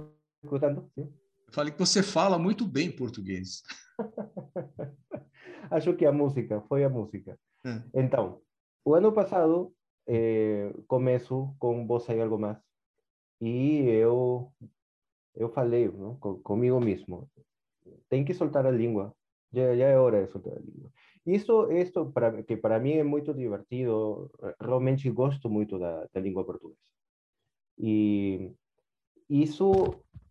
escutando? 0.42 0.90
Sim? 0.94 1.12
Falei 1.52 1.72
que 1.72 1.78
você 1.78 2.02
fala 2.02 2.38
muito 2.38 2.66
bem 2.66 2.90
português. 2.90 3.62
Acho 5.70 5.94
que 5.94 6.06
a 6.06 6.12
música, 6.12 6.60
foi 6.62 6.84
a 6.84 6.88
música. 6.88 7.38
É. 7.64 7.82
Então, 7.94 8.40
o 8.84 8.94
ano 8.94 9.12
passado, 9.12 9.74
eh, 10.06 10.72
começo 10.86 11.54
com 11.58 11.86
Você 11.86 12.14
e 12.14 12.20
Algo 12.20 12.38
Mais. 12.38 12.58
E 13.40 13.88
eu, 13.88 14.52
eu 15.34 15.48
falei 15.48 15.88
não, 15.88 16.16
comigo 16.16 16.78
mesmo, 16.80 17.30
tem 18.08 18.24
que 18.24 18.34
soltar 18.34 18.66
a 18.66 18.70
língua. 18.70 19.14
Já, 19.52 19.74
já 19.74 19.86
é 19.86 19.98
hora 19.98 20.24
de 20.24 20.30
soltar 20.30 20.56
a 20.56 20.60
língua. 20.60 20.90
Isso, 21.26 21.70
isso 21.72 22.12
para, 22.12 22.42
que 22.42 22.56
para 22.56 22.78
mim 22.78 22.92
é 22.92 23.04
muito 23.04 23.34
divertido, 23.34 24.30
realmente 24.60 25.10
gosto 25.10 25.48
muito 25.48 25.78
da, 25.78 26.06
da 26.12 26.20
língua 26.20 26.44
portuguesa. 26.44 26.78
E 27.78 28.52
isso 29.28 29.72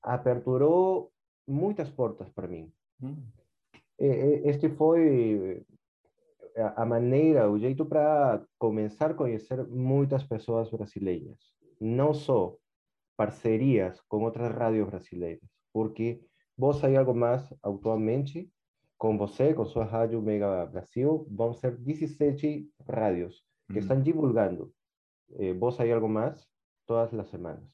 aperturou 0.01 1.11
muitas 1.47 1.89
portas 1.89 2.29
para 2.29 2.47
mim. 2.47 2.71
Hum. 3.01 3.23
Este 3.97 4.69
foi 4.69 5.63
a 6.75 6.85
maneira, 6.85 7.49
o 7.49 7.57
jeito 7.57 7.85
para 7.85 8.43
começar 8.57 9.11
a 9.11 9.13
conhecer 9.13 9.65
muitas 9.67 10.23
pessoas 10.23 10.69
brasileiras. 10.69 11.37
Não 11.79 12.13
só 12.13 12.55
parcerias 13.19 13.99
com 14.07 14.23
outras 14.23 14.49
rádios 14.55 14.88
brasileiras, 14.88 15.43
porque 15.73 16.21
vos 16.57 16.81
aí 16.85 16.95
algo 16.95 17.13
mais 17.13 17.43
atualmente 17.61 18.49
com 18.97 19.17
você, 19.17 19.53
com 19.53 19.65
sua 19.65 19.83
rádio 19.83 20.21
Mega 20.21 20.65
Brasil, 20.65 21.27
vão 21.29 21.53
ser 21.53 21.75
17 21.77 22.65
rádios 22.88 23.43
que 23.67 23.73
uhum. 23.73 23.79
estão 23.79 24.01
divulgando 24.01 24.71
eh, 25.38 25.53
Voz 25.53 25.77
aí 25.81 25.91
algo 25.91 26.07
mais 26.07 26.47
todas 26.88 27.13
as 27.13 27.29
semanas. 27.29 27.67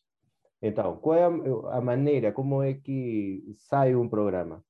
Então, 0.59 0.97
qual 0.97 1.15
é 1.15 1.25
a, 1.25 1.77
a, 1.77 1.81
maneira, 1.81 2.31
como 2.31 2.63
é 2.63 2.73
que 2.73 3.43
sai 3.69 3.95
um 3.95 4.09
programa? 4.09 4.65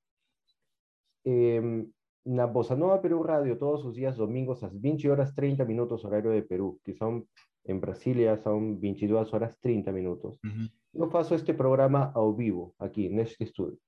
Eh, 1.24 1.86
na 2.26 2.46
Bossa 2.46 2.76
Nova 2.76 2.98
Peru 2.98 3.22
Rádio, 3.22 3.58
todos 3.58 3.82
os 3.86 3.94
dias 3.94 4.16
domingos, 4.16 4.62
às 4.62 4.76
20 4.76 5.08
horas 5.08 5.32
30 5.32 5.64
minutos, 5.64 6.04
horário 6.04 6.32
de 6.32 6.42
Peru, 6.42 6.78
que 6.84 6.92
são, 6.92 7.24
em 7.66 7.78
Brasília, 7.78 8.36
são 8.38 8.76
22 8.76 9.32
horas 9.32 9.56
30 9.56 9.92
minutos. 9.92 10.38
Uhum. 10.44 10.68
Eu 10.94 11.10
faço 11.10 11.34
este 11.34 11.52
programa 11.52 12.10
ao 12.14 12.34
vivo, 12.34 12.74
aqui, 12.78 13.08
neste 13.08 13.42
estúdio. 13.44 13.78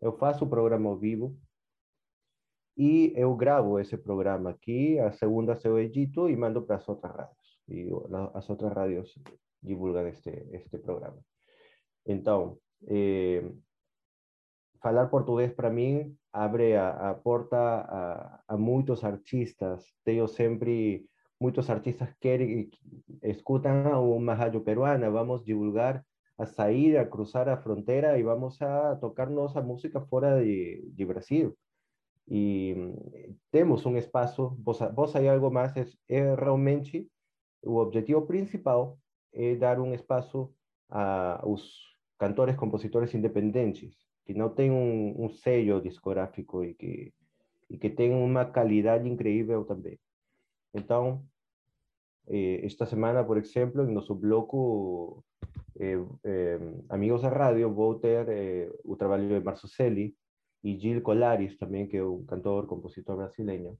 Eu 0.00 0.12
faço 0.12 0.44
o 0.44 0.48
programa 0.48 0.90
ao 0.90 0.98
vivo 0.98 1.36
e 2.76 3.12
eu 3.16 3.34
gravo 3.34 3.78
esse 3.78 3.96
programa 3.96 4.50
aqui, 4.50 4.98
a 4.98 5.10
segunda 5.10 5.58
eu 5.64 5.78
edito 5.78 6.28
e 6.28 6.36
mando 6.36 6.62
para 6.62 6.76
as 6.76 6.88
outras 6.88 7.12
rádios. 7.12 7.58
E 7.68 7.88
as 8.34 8.48
outras 8.48 8.72
rádios 8.72 9.18
divulgam 9.62 10.06
este, 10.06 10.30
este 10.52 10.78
programa. 10.78 11.18
Então, 12.06 12.58
eh, 12.86 13.42
falar 14.80 15.08
português 15.08 15.52
para 15.52 15.70
mim 15.70 16.16
abre 16.32 16.76
a, 16.76 17.10
a 17.10 17.14
porta 17.14 17.56
a, 17.58 18.42
a, 18.46 18.56
muitos 18.56 19.04
artistas. 19.04 19.84
Tenho 20.04 20.28
sempre 20.28 21.04
muitos 21.40 21.70
artistas 21.70 22.14
que 22.20 22.70
escutam 23.22 24.10
uma 24.16 24.34
rádio 24.34 24.60
peruana, 24.62 25.10
vamos 25.10 25.44
divulgar 25.44 26.04
a 26.36 26.46
sair, 26.46 26.96
a 26.98 27.06
cruzar 27.06 27.48
a 27.48 27.56
fronteira 27.56 28.18
e 28.18 28.22
vamos 28.22 28.60
a 28.62 28.96
tocar 28.96 29.28
nossa 29.30 29.60
música 29.60 30.00
fora 30.00 30.36
de, 30.36 30.82
de 30.84 31.04
Brasil 31.04 31.54
y 32.28 32.74
mm, 32.76 33.38
tenemos 33.50 33.86
un 33.86 33.96
espacio, 33.96 34.54
vos, 34.58 34.82
vos 34.94 35.16
hay 35.16 35.26
algo 35.26 35.50
más, 35.50 35.76
es, 35.76 35.98
es 36.06 36.36
realmente 36.36 37.08
el 37.62 37.70
objetivo 37.70 38.26
principal 38.26 38.94
es 39.32 39.58
dar 39.58 39.80
un 39.80 39.92
espacio 39.94 40.52
a 40.90 41.40
los 41.44 41.96
cantores, 42.16 42.56
compositores 42.56 43.14
independientes, 43.14 43.96
que 44.24 44.34
no 44.34 44.52
tengan 44.52 44.78
un, 44.78 45.14
un 45.16 45.30
sello 45.30 45.80
discográfico 45.80 46.64
y 46.64 46.74
que, 46.74 47.14
y 47.68 47.78
que 47.78 47.90
tengan 47.90 48.20
una 48.20 48.52
calidad 48.52 49.04
increíble 49.04 49.56
también. 49.66 49.98
Entonces, 50.72 51.24
eh, 52.26 52.60
esta 52.64 52.86
semana, 52.86 53.26
por 53.26 53.38
ejemplo, 53.38 53.82
en 53.82 53.94
nuestro 53.94 54.14
bloco 54.14 55.24
eh, 55.76 56.04
eh, 56.24 56.58
Amigos 56.88 57.22
de 57.22 57.30
Radio, 57.30 57.70
voy 57.70 57.96
a 57.96 58.00
tener 58.00 58.26
eh, 58.30 58.70
el 58.84 58.96
trabajo 58.96 59.22
de 59.22 59.40
Marzo 59.40 59.68
Celi, 59.68 60.16
e 60.62 60.78
Gil 60.78 61.02
Colares 61.02 61.56
também, 61.56 61.86
que 61.86 61.96
é 61.96 62.04
um 62.04 62.24
cantor, 62.24 62.66
compositor 62.66 63.16
brasileiro. 63.16 63.78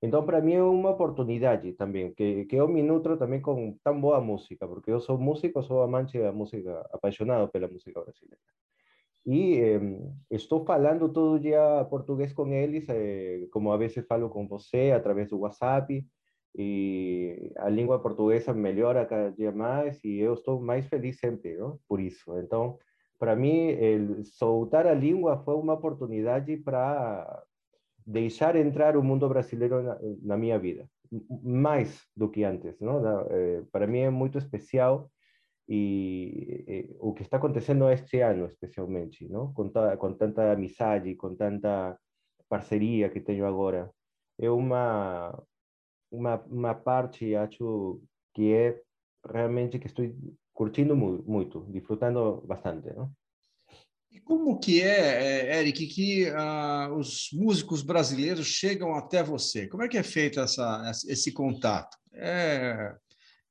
Então, 0.00 0.24
para 0.24 0.40
mim 0.40 0.54
é 0.54 0.62
uma 0.62 0.90
oportunidade 0.90 1.72
também, 1.72 2.14
que, 2.14 2.44
que 2.44 2.56
eu 2.56 2.68
me 2.68 2.82
nutro 2.82 3.16
também 3.16 3.40
com 3.40 3.76
tão 3.82 4.00
boa 4.00 4.20
música, 4.20 4.66
porque 4.68 4.92
eu 4.92 5.00
sou 5.00 5.18
músico, 5.18 5.62
sou 5.62 5.82
amante 5.82 6.18
da 6.18 6.32
música, 6.32 6.88
apaixonado 6.92 7.48
pela 7.50 7.66
música 7.66 8.00
brasileira. 8.00 8.38
E 9.26 9.58
eh, 9.58 9.80
estou 10.30 10.64
falando 10.64 11.08
todo 11.12 11.40
dia 11.40 11.84
português 11.90 12.32
com 12.32 12.46
eles, 12.52 12.86
eh, 12.88 13.48
como 13.50 13.72
a 13.72 13.76
vezes 13.76 14.06
falo 14.06 14.30
com 14.30 14.46
você, 14.46 14.92
através 14.92 15.28
do 15.30 15.40
WhatsApp, 15.40 16.06
e 16.58 17.52
a 17.56 17.68
língua 17.68 18.00
portuguesa 18.00 18.52
melhora 18.52 19.06
cada 19.06 19.30
dia 19.30 19.52
mais, 19.52 20.02
e 20.04 20.18
eu 20.18 20.34
estou 20.34 20.60
mais 20.60 20.86
feliz 20.88 21.16
sempre, 21.18 21.56
não? 21.56 21.78
por 21.88 22.00
isso. 22.00 22.36
Então, 22.38 22.76
para 23.16 23.36
mim, 23.36 23.76
soltar 24.24 24.84
a 24.86 24.92
língua 24.94 25.38
foi 25.44 25.54
uma 25.54 25.74
oportunidade 25.74 26.56
para 26.56 27.44
deixar 28.04 28.56
entrar 28.56 28.96
o 28.96 29.04
mundo 29.04 29.28
brasileiro 29.28 29.82
na, 29.82 29.98
na 30.22 30.36
minha 30.36 30.58
vida, 30.58 30.88
mais 31.42 32.04
do 32.16 32.28
que 32.28 32.42
antes, 32.42 32.80
não? 32.80 33.00
Eh, 33.30 33.62
para 33.70 33.86
mim 33.86 34.00
é 34.00 34.10
muito 34.10 34.38
especial 34.38 35.10
e, 35.68 36.64
e, 36.66 36.96
o 36.98 37.12
que 37.12 37.22
está 37.22 37.36
acontecendo 37.36 37.88
este 37.90 38.20
ano, 38.20 38.46
especialmente, 38.46 39.28
não? 39.28 39.52
Com, 39.52 39.68
ta, 39.68 39.96
com 39.96 40.12
tanta 40.14 40.52
amizade, 40.52 41.14
com 41.16 41.36
tanta 41.36 41.98
parceria 42.48 43.10
que 43.10 43.20
tenho 43.20 43.46
agora, 43.46 43.90
é 44.40 44.50
uma 44.50 45.38
uma, 46.10 46.36
uma 46.50 46.74
parte, 46.74 47.34
acho 47.34 48.00
que 48.34 48.52
é 48.52 48.80
realmente 49.24 49.78
que 49.78 49.86
estou 49.86 50.04
curtindo 50.52 50.96
muito, 50.96 51.66
disfrutando 51.70 52.42
bastante, 52.46 52.92
não? 52.94 53.10
E 54.10 54.20
como 54.20 54.58
que 54.58 54.80
é, 54.82 55.50
é 55.50 55.60
Eric, 55.60 55.86
que 55.86 56.30
uh, 56.30 56.94
os 56.94 57.28
músicos 57.32 57.82
brasileiros 57.82 58.46
chegam 58.46 58.94
até 58.94 59.22
você? 59.22 59.68
Como 59.68 59.82
é 59.82 59.88
que 59.88 59.98
é 59.98 60.02
feito 60.02 60.40
essa, 60.40 60.90
esse 61.06 61.30
contato? 61.32 61.96
É, 62.14 62.94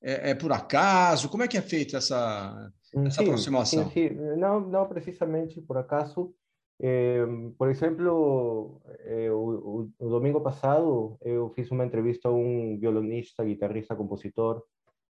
é, 0.02 0.32
é 0.32 0.36
por 0.36 0.52
acaso? 0.52 1.30
Como 1.30 1.44
é 1.44 1.48
que 1.48 1.58
é 1.58 1.62
feita 1.62 1.98
essa, 1.98 2.72
essa 3.06 3.22
sim, 3.22 3.24
aproximação? 3.24 3.86
Sim, 3.92 4.10
sim. 4.10 4.16
Não, 4.38 4.60
não 4.60 4.88
precisamente 4.88 5.62
por 5.62 5.78
acaso. 5.78 6.34
Eh, 6.80 7.26
por 7.58 7.70
exemplo, 7.70 8.82
eh, 9.06 9.30
o, 9.32 9.40
o, 9.40 9.92
o, 9.98 10.10
domingo 10.10 10.42
passado 10.44 11.18
eu 11.22 11.50
fiz 11.56 11.72
uma 11.72 11.84
entrevista 11.84 12.30
a 12.30 12.32
um 12.32 12.78
violonista, 12.80 13.44
guitarrista, 13.44 13.96
compositor, 13.96 14.64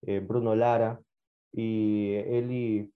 eh, 0.03 0.21
Bruno 0.21 0.55
Lara, 0.55 1.01
y 1.53 2.15
él 2.27 2.51
y 2.53 2.93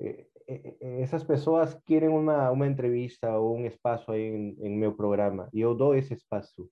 eh, 0.00 0.28
eh, 0.46 0.76
esas 1.02 1.24
personas 1.24 1.80
quieren 1.84 2.12
una, 2.12 2.50
una 2.50 2.66
entrevista 2.66 3.38
o 3.38 3.52
un 3.52 3.66
espacio 3.66 4.14
ahí 4.14 4.24
en, 4.26 4.56
en 4.60 4.80
mi 4.80 4.90
programa 4.92 5.48
y 5.52 5.60
yo 5.60 5.74
doy 5.74 6.00
ese 6.00 6.14
espacio. 6.14 6.68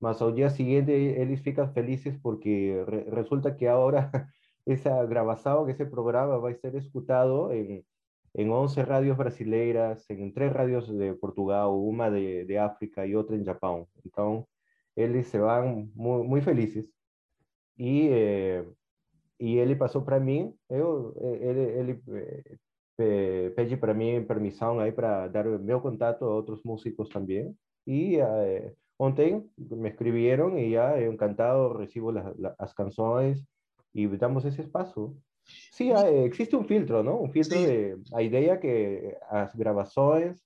Mas 0.00 0.22
al 0.22 0.34
día 0.34 0.50
siguiente 0.50 1.20
ellos 1.22 1.40
fican 1.42 1.72
felices 1.74 2.18
porque 2.22 2.84
re, 2.86 3.04
resulta 3.10 3.56
que 3.56 3.68
ahora 3.68 4.10
esa 4.66 5.04
grabación, 5.06 5.70
ese 5.70 5.86
programa 5.86 6.36
va 6.38 6.50
a 6.50 6.54
ser 6.54 6.76
escuchado 6.76 7.52
en, 7.52 7.84
en 8.34 8.50
11 8.50 8.84
radios 8.84 9.16
brasileiras, 9.16 10.08
en 10.10 10.32
tres 10.32 10.52
radios 10.52 10.88
de 10.96 11.14
Portugal, 11.14 11.68
una 11.72 12.10
de, 12.10 12.44
de 12.44 12.58
África 12.58 13.06
y 13.06 13.14
otra 13.14 13.36
en 13.36 13.44
Japón. 13.44 13.86
Entonces, 14.04 14.46
ellos 14.96 15.26
se 15.28 15.38
van 15.38 15.90
muy, 15.94 16.26
muy 16.26 16.40
felices. 16.42 16.86
Y 17.76 18.08
eh, 18.10 18.64
e 19.38 19.56
ele 19.58 19.76
passou 19.76 20.02
para 20.02 20.18
mim, 20.18 20.52
eu, 20.68 21.14
ele, 21.40 21.60
ele 21.78 22.02
eh, 22.98 23.50
pede 23.54 23.76
para 23.76 23.94
mim 23.94 24.24
permissão 24.24 24.80
aí 24.80 24.90
para 24.92 25.28
dar 25.28 25.44
meu 25.44 25.80
contato 25.80 26.24
a 26.24 26.34
outros 26.34 26.62
músicos 26.64 27.08
também. 27.08 27.56
E 27.86 28.16
eh, 28.18 28.74
ontem 28.98 29.48
me 29.56 29.90
escreveram 29.90 30.58
e 30.58 30.72
já 30.72 31.00
eu 31.00 31.12
encantado 31.12 31.78
recebo 31.78 32.10
las, 32.10 32.34
as 32.58 32.72
canções 32.74 33.44
e 33.94 34.06
damos 34.08 34.44
esse 34.44 34.60
espaço. 34.60 35.16
Sim, 35.72 35.92
existe 36.30 36.54
um 36.56 36.64
filtro, 36.64 37.02
não? 37.02 37.24
Um 37.24 37.28
filtro 37.30 37.56
de 37.58 37.96
a 38.12 38.22
ideia 38.22 38.56
que 38.56 39.16
as 39.30 39.54
gravações 39.54 40.36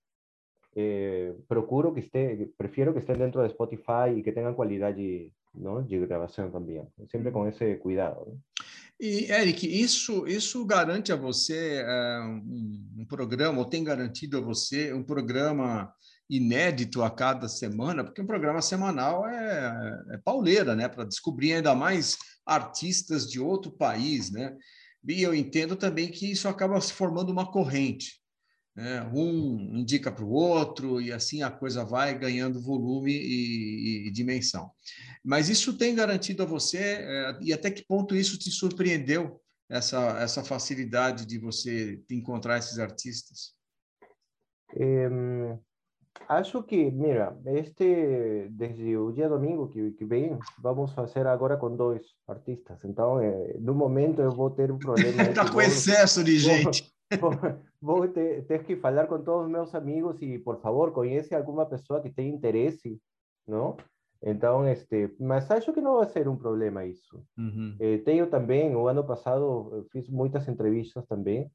eh, 0.76 1.34
procuro 1.48 1.92
que 1.92 2.00
esté, 2.00 2.48
prefiro 2.56 2.92
que 2.92 3.00
estén 3.00 3.18
dentro 3.18 3.42
de 3.42 3.52
Spotify 3.52 4.16
e 4.16 4.22
que 4.22 4.32
tenham 4.32 4.54
qualidade 4.54 5.32
¿no? 5.54 5.82
de 5.82 5.98
gravação 6.06 6.50
também, 6.50 6.86
sempre 7.10 7.30
com 7.30 7.46
esse 7.46 7.76
cuidado. 7.76 8.24
¿no? 8.26 8.40
E, 9.04 9.32
Eric, 9.32 9.66
isso, 9.66 10.28
isso 10.28 10.64
garante 10.64 11.12
a 11.12 11.16
você 11.16 11.82
é, 11.84 12.20
um, 12.20 13.00
um, 13.00 13.04
programa, 13.04 13.58
ou 13.58 13.64
tem 13.64 13.82
garantido 13.82 14.38
a 14.38 14.40
você 14.40 14.92
um 14.92 15.02
programa 15.02 15.92
inédito 16.30 17.02
a 17.02 17.10
cada 17.10 17.48
semana, 17.48 18.04
porque 18.04 18.22
um 18.22 18.26
programa 18.26 18.62
semanal 18.62 19.28
é, 19.28 20.04
é 20.12 20.18
pauleira, 20.18 20.76
né? 20.76 20.88
Para 20.88 21.04
descobrir 21.04 21.52
ainda 21.52 21.74
mais 21.74 22.16
artistas 22.46 23.28
de 23.28 23.40
outro 23.40 23.72
país, 23.72 24.30
né? 24.30 24.56
E 25.06 25.22
eu 25.22 25.34
entendo 25.34 25.76
também 25.76 26.10
que 26.10 26.30
isso 26.30 26.48
acaba 26.48 26.80
se 26.80 26.92
formando 26.92 27.30
uma 27.30 27.50
corrente. 27.50 28.20
Né? 28.74 29.02
Um 29.12 29.76
indica 29.76 30.10
para 30.10 30.24
o 30.24 30.30
outro 30.30 31.00
e 31.00 31.12
assim 31.12 31.42
a 31.42 31.50
coisa 31.50 31.84
vai 31.84 32.18
ganhando 32.18 32.62
volume 32.62 33.12
e, 33.12 34.06
e 34.06 34.10
dimensão. 34.10 34.70
Mas 35.24 35.48
isso 35.48 35.76
tem 35.76 35.94
garantido 35.94 36.42
a 36.42 36.46
você, 36.46 36.78
é, 36.78 37.38
e 37.40 37.52
até 37.52 37.70
que 37.70 37.84
ponto 37.84 38.16
isso 38.16 38.38
te 38.38 38.50
surpreendeu, 38.50 39.40
essa, 39.72 40.18
essa 40.20 40.44
facilidade 40.44 41.24
de 41.24 41.38
você 41.38 42.02
encontrar 42.10 42.58
esses 42.58 42.78
artistas? 42.78 43.54
É, 44.76 45.08
acho 46.28 46.62
que, 46.62 46.90
mira, 46.90 47.36
este, 47.46 48.48
desde 48.50 48.96
o 48.96 49.12
dia 49.12 49.28
domingo 49.28 49.68
que, 49.68 49.92
que 49.92 50.04
vem, 50.04 50.38
vamos 50.58 50.92
fazer 50.92 51.26
agora 51.26 51.56
com 51.56 51.74
dois 51.76 52.02
artistas. 52.26 52.84
Então, 52.84 53.20
é, 53.20 53.54
no 53.58 53.74
momento 53.74 54.20
eu 54.20 54.30
vou 54.30 54.50
ter 54.50 54.70
um 54.70 54.78
problema. 54.78 55.22
Está 55.22 55.50
com 55.50 55.60
excesso 55.60 56.22
de 56.24 56.38
gente. 56.38 56.90
Vou, 57.20 57.30
vou, 57.78 58.08
ter, 58.08 58.42
ter, 58.46 58.64
que 58.64 58.74
falar 58.74 59.06
com 59.06 59.22
todos 59.22 59.44
os 59.44 59.52
meus 59.52 59.74
amigos 59.74 60.16
e, 60.22 60.38
por 60.38 60.58
favor, 60.62 60.92
conhece 60.92 61.34
alguma 61.34 61.66
pessoa 61.66 62.00
que 62.00 62.08
tenha 62.08 62.34
interesse, 62.34 62.98
não? 63.46 63.76
Então, 64.22 64.66
este, 64.66 65.14
mas 65.20 65.50
acho 65.50 65.74
que 65.74 65.80
não 65.82 65.96
vai 65.96 66.08
ser 66.08 66.26
um 66.26 66.36
problema 66.36 66.86
isso. 66.86 67.22
Uhum. 67.36 67.76
Eh, 67.78 67.98
tenho 67.98 68.28
também, 68.28 68.74
o 68.74 68.88
ano 68.88 69.04
passado, 69.04 69.86
fiz 69.92 70.08
muitas 70.08 70.48
entrevistas 70.48 71.04
também. 71.06 71.50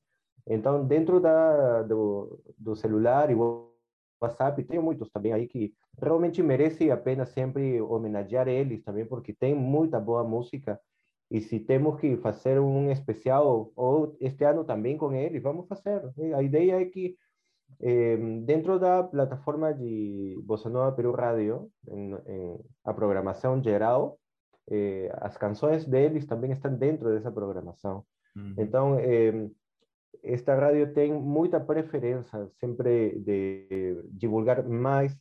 Então, 0.46 0.86
dentro 0.86 1.20
da, 1.20 1.82
do, 1.82 2.40
do 2.58 2.76
celular 2.76 3.32
e 3.32 3.36
WhatsApp, 4.22 4.64
tenho 4.64 4.82
muitos 4.82 5.10
também 5.10 5.34
aí 5.34 5.48
que 5.48 5.74
realmente 6.02 6.42
merece 6.42 6.90
a 6.92 6.98
pena 6.98 7.26
sempre 7.26 7.82
homenagear 7.82 8.48
eles 8.48 8.84
também, 8.84 9.06
porque 9.06 9.34
tem 9.34 9.54
muita 9.54 10.00
boa 10.00 10.24
música. 10.24 10.80
E 11.30 11.42
se 11.42 11.60
temos 11.60 12.00
que 12.00 12.18
fazer 12.18 12.60
um 12.60 12.90
especial, 12.90 13.72
ou 13.76 14.16
este 14.20 14.46
ano 14.46 14.64
também 14.64 14.98
com 14.98 15.12
eles, 15.14 15.44
vamos 15.44 15.68
fazer. 15.68 16.02
A 16.36 16.42
ideia 16.42 16.82
é 16.82 16.86
que 16.86 17.18
eh, 17.82 18.18
dentro 18.44 18.80
da 18.80 19.04
plataforma 19.04 19.74
de 19.74 20.40
Bossa 20.44 20.70
Nova 20.70 20.92
Peru 20.94 21.12
Radio, 21.12 21.70
em, 21.88 22.14
em, 22.14 22.60
a 22.86 22.94
programação 22.94 23.62
geral, 23.62 24.18
eh, 24.70 25.10
as 25.22 25.38
canções 25.38 25.86
deles 25.86 26.26
também 26.26 26.52
estão 26.52 26.74
dentro 26.74 27.10
dessa 27.10 27.32
programação. 27.32 28.06
Uhum. 28.36 28.56
Então, 28.58 29.00
eh, 29.00 29.50
esta 30.24 30.56
rádio 30.56 30.94
tem 30.94 31.14
muita 31.14 31.60
preferência 31.60 32.48
sempre 32.60 33.20
de 33.20 34.04
divulgar 34.12 34.68
mais 34.68 35.14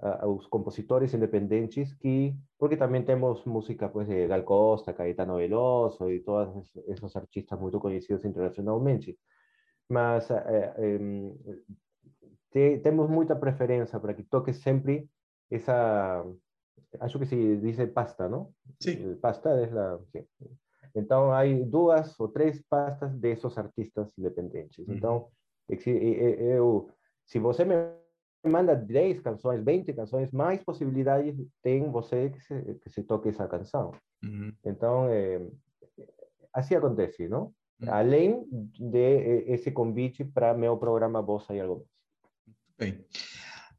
uh, 0.00 0.28
os 0.28 0.46
compositores 0.46 1.14
independentes 1.14 1.94
que 1.94 2.34
porque 2.58 2.76
também 2.76 3.04
temos 3.04 3.44
música 3.44 3.88
pues 3.88 4.08
de 4.08 4.26
Gal 4.26 4.42
Costa, 4.44 4.92
Caetano 4.92 5.36
Veloso 5.36 6.10
e 6.10 6.20
todos 6.20 6.72
esses 6.86 7.16
artistas 7.16 7.58
muito 7.60 7.78
conhecidos 7.78 8.24
internacionalmente. 8.24 9.16
Mas 9.88 10.30
eh, 10.30 10.74
te, 12.50 12.78
temos 12.78 13.08
muita 13.08 13.36
preferência 13.36 13.98
para 14.00 14.14
que 14.14 14.24
toque 14.24 14.52
sempre 14.52 15.08
essa 15.50 16.24
acho 17.00 17.18
que 17.18 17.26
se 17.26 17.56
diz 17.58 17.78
pasta, 17.92 18.28
não? 18.28 18.52
Sim. 18.80 19.16
Pasta 19.16 19.50
é 19.50 19.64
a 19.64 19.98
sim. 20.12 20.26
Então, 20.98 21.32
há 21.32 21.42
duas 21.66 22.18
ou 22.18 22.28
três 22.28 22.62
pastas 22.68 23.14
desses 23.14 23.56
artistas 23.56 24.16
independentes. 24.18 24.86
Uhum. 24.86 24.94
Então, 24.94 25.28
eu, 25.68 26.90
se 27.26 27.38
você 27.38 27.64
me 27.64 27.74
manda 28.46 28.74
10 28.74 29.20
canções, 29.20 29.64
20 29.64 29.92
canções, 29.92 30.32
mais 30.32 30.62
possibilidades 30.62 31.36
tem 31.62 31.90
você 31.90 32.30
que 32.30 32.40
se, 32.40 32.74
que 32.82 32.90
se 32.90 33.02
toque 33.02 33.28
essa 33.28 33.46
canção. 33.48 33.92
Uhum. 34.22 34.52
Então, 34.64 35.08
é, 35.08 35.40
assim 36.52 36.74
acontece, 36.74 37.28
não? 37.28 37.52
Uhum. 37.80 37.92
Além 37.92 38.48
de 38.50 39.44
esse 39.46 39.70
convite 39.70 40.24
para 40.24 40.54
meu 40.54 40.76
programa 40.76 41.22
Bossa 41.22 41.54
e 41.54 41.60
Algo 41.60 41.86
Mais. 42.78 42.92
Bem, 42.92 43.04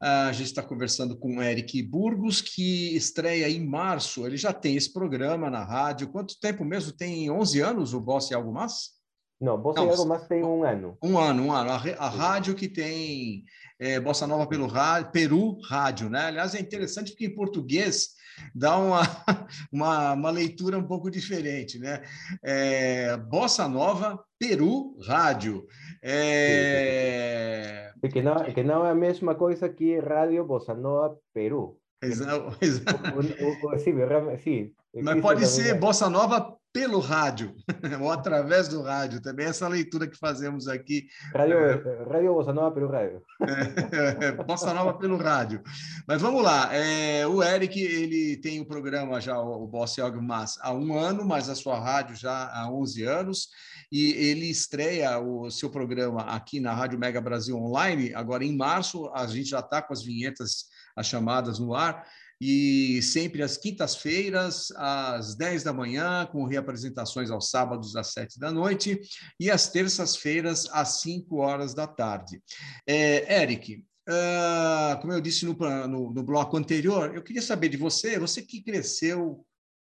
a 0.00 0.32
gente 0.32 0.46
está 0.46 0.62
conversando 0.62 1.16
com 1.16 1.36
o 1.36 1.42
Eric 1.42 1.82
Burgos, 1.82 2.40
que 2.40 2.96
estreia 2.96 3.48
em 3.50 3.64
março. 3.64 4.26
Ele 4.26 4.36
já 4.36 4.52
tem 4.52 4.74
esse 4.74 4.90
programa 4.92 5.50
na 5.50 5.62
rádio. 5.62 6.08
Quanto 6.08 6.40
tempo 6.40 6.64
mesmo? 6.64 6.92
Tem 6.92 7.30
11 7.30 7.60
anos 7.60 7.92
o 7.92 8.00
Bossa 8.00 8.32
e 8.32 8.36
Algo 8.36 8.50
Mais? 8.50 8.98
Não, 9.38 9.60
Bossa 9.60 9.80
Não, 9.80 9.88
e 9.88 9.90
Algo 9.90 10.06
Mais 10.06 10.26
tem 10.26 10.42
um 10.42 10.64
ano. 10.64 10.96
Um 11.02 11.18
ano, 11.18 11.42
um 11.44 11.52
ano. 11.52 11.70
A, 11.70 11.76
a 11.76 12.08
rádio 12.08 12.54
que 12.54 12.68
tem 12.68 13.44
é, 13.80 13.98
Bossa 13.98 14.26
Nova 14.26 14.46
pelo 14.46 14.66
rádio, 14.66 15.10
Peru 15.10 15.58
Rádio, 15.62 16.10
né? 16.10 16.26
Aliás, 16.26 16.54
é 16.54 16.60
interessante 16.60 17.12
porque 17.12 17.24
em 17.24 17.34
português 17.34 18.10
dá 18.54 18.76
uma, 18.76 19.00
uma, 19.72 20.12
uma 20.12 20.30
leitura 20.30 20.78
um 20.78 20.86
pouco 20.86 21.10
diferente, 21.10 21.78
né? 21.78 22.02
É, 22.44 23.16
Bossa 23.16 23.66
Nova 23.66 24.22
Peru 24.38 24.98
Rádio. 25.02 25.66
É... 26.02 27.90
Que, 28.12 28.22
não, 28.22 28.44
que 28.44 28.62
não 28.62 28.86
é 28.86 28.90
a 28.90 28.94
mesma 28.94 29.34
coisa 29.34 29.68
que 29.68 29.98
Rádio 29.98 30.44
Bossa 30.44 30.74
Nova 30.74 31.16
Peru. 31.32 31.79
Exato. 32.02 32.56
exato. 32.62 33.22
Sim, 33.22 34.72
sim, 34.94 35.02
Mas 35.02 35.20
pode 35.20 35.46
ser 35.46 35.74
Bossa 35.74 36.08
Nova 36.08 36.56
pelo 36.72 37.00
rádio, 37.00 37.54
ou 38.00 38.10
através 38.10 38.68
do 38.68 38.82
rádio, 38.82 39.20
também 39.20 39.46
essa 39.46 39.66
leitura 39.66 40.06
que 40.06 40.16
fazemos 40.16 40.68
aqui. 40.68 41.06
Rádio, 41.34 41.58
é... 41.58 42.04
rádio 42.04 42.34
Bossa 42.34 42.52
Nova 42.52 42.72
pelo 42.72 42.88
rádio. 42.88 43.22
É, 43.42 44.26
é, 44.26 44.32
Bossa 44.32 44.72
Nova 44.72 44.94
pelo 44.94 45.16
rádio. 45.16 45.62
Mas 46.06 46.22
vamos 46.22 46.42
lá, 46.42 46.72
é, 46.72 47.26
o 47.26 47.42
Eric, 47.42 47.80
ele 47.80 48.36
tem 48.36 48.60
o 48.60 48.66
programa 48.66 49.20
já, 49.20 49.38
o 49.40 49.66
Bossa 49.66 50.00
Yoga 50.00 50.20
Mas, 50.20 50.58
há 50.60 50.72
um 50.72 50.96
ano, 50.96 51.24
mas 51.24 51.48
a 51.48 51.56
sua 51.56 51.78
rádio 51.78 52.14
já 52.14 52.48
há 52.52 52.70
11 52.72 53.02
anos, 53.02 53.48
e 53.90 54.12
ele 54.12 54.48
estreia 54.48 55.18
o 55.18 55.50
seu 55.50 55.70
programa 55.70 56.22
aqui 56.22 56.60
na 56.60 56.72
Rádio 56.72 56.98
Mega 56.98 57.20
Brasil 57.20 57.56
Online, 57.56 58.14
agora 58.14 58.44
em 58.44 58.56
março, 58.56 59.10
a 59.12 59.26
gente 59.26 59.50
já 59.50 59.58
está 59.58 59.82
com 59.82 59.92
as 59.92 60.04
vinhetas, 60.04 60.66
as 61.00 61.06
chamadas 61.06 61.58
no 61.58 61.74
ar, 61.74 62.06
e 62.40 63.02
sempre 63.02 63.42
às 63.42 63.58
quintas-feiras, 63.58 64.70
às 64.76 65.34
10 65.34 65.62
da 65.62 65.72
manhã, 65.72 66.26
com 66.26 66.46
reapresentações 66.46 67.30
aos 67.30 67.50
sábados 67.50 67.96
às 67.96 68.12
7 68.12 68.40
da 68.40 68.50
noite, 68.50 68.98
e 69.38 69.50
às 69.50 69.68
terças-feiras 69.68 70.66
às 70.72 71.00
5 71.00 71.36
horas 71.36 71.74
da 71.74 71.86
tarde. 71.86 72.42
É, 72.86 73.42
Eric, 73.42 73.84
uh, 74.08 75.00
como 75.00 75.12
eu 75.12 75.20
disse 75.20 75.44
no, 75.44 75.54
no, 75.86 76.14
no 76.14 76.22
bloco 76.22 76.56
anterior, 76.56 77.14
eu 77.14 77.22
queria 77.22 77.42
saber 77.42 77.68
de 77.68 77.76
você, 77.76 78.18
você 78.18 78.40
que 78.40 78.62
cresceu, 78.62 79.44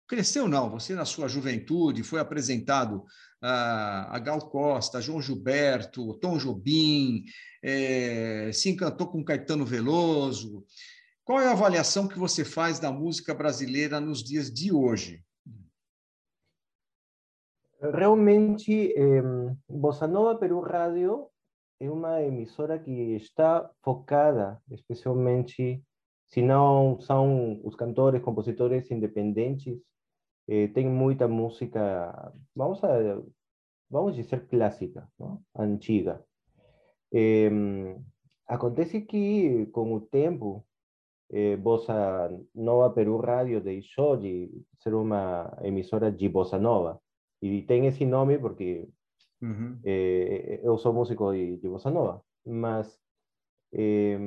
cresceu 0.07 0.47
não, 0.47 0.71
você 0.71 0.95
na 0.95 1.05
sua 1.05 1.27
juventude 1.27 2.01
foi 2.01 2.19
apresentado 2.19 3.03
a 3.41 4.19
Gal 4.19 4.49
Costa, 4.49 5.01
João 5.01 5.21
Gilberto, 5.21 6.15
Tom 6.15 6.37
Jobim, 6.37 7.23
é, 7.63 8.51
se 8.53 8.69
encantou 8.69 9.07
com 9.07 9.23
Caetano 9.23 9.65
Veloso, 9.65 10.65
qual 11.29 11.41
é 11.41 11.47
a 11.47 11.51
avaliação 11.51 12.07
que 12.07 12.17
você 12.17 12.43
faz 12.43 12.79
da 12.79 12.91
música 12.91 13.35
brasileira 13.35 13.99
nos 13.99 14.23
dias 14.23 14.51
de 14.51 14.73
hoje? 14.73 15.23
Realmente, 17.79 18.91
eh, 18.97 19.21
Bossa 19.69 20.07
Nova 20.07 20.35
Peru 20.39 20.59
Rádio 20.59 21.27
é 21.79 21.87
uma 21.87 22.19
emissora 22.23 22.79
que 22.79 23.15
está 23.15 23.69
focada, 23.83 24.59
especialmente, 24.71 25.83
se 26.29 26.41
não 26.41 26.99
são 26.99 27.61
os 27.63 27.75
cantores, 27.75 28.23
compositores 28.23 28.89
independentes, 28.89 29.79
eh, 30.47 30.69
tem 30.69 30.89
muita 30.89 31.27
música, 31.27 32.33
vamos 32.55 32.83
a, 32.83 33.21
vamos 33.87 34.15
dizer 34.15 34.47
clássica, 34.47 35.07
não? 35.19 35.43
antiga. 35.55 36.25
Eh, 37.13 37.51
acontece 38.47 39.01
que, 39.01 39.67
com 39.67 39.93
o 39.93 40.01
tempo, 40.01 40.65
eh, 41.31 41.55
Bossa 41.57 42.29
Nova 42.55 42.89
Peru 42.93 43.17
Radio 43.17 43.61
deixou 43.61 44.17
de 44.17 44.49
ser 44.79 44.93
uma 44.93 45.57
emissora 45.61 46.11
de 46.11 46.27
Bossa 46.27 46.57
Nova. 46.57 46.99
E 47.41 47.61
tem 47.63 47.85
esse 47.85 48.05
nome 48.05 48.37
porque 48.37 48.87
uhum. 49.41 49.79
eh, 49.85 50.59
eu 50.63 50.77
sou 50.77 50.93
músico 50.93 51.31
de, 51.31 51.57
de 51.57 51.69
Bossa 51.69 51.89
Nova. 51.89 52.21
Mas 52.45 52.99
eh, 53.73 54.17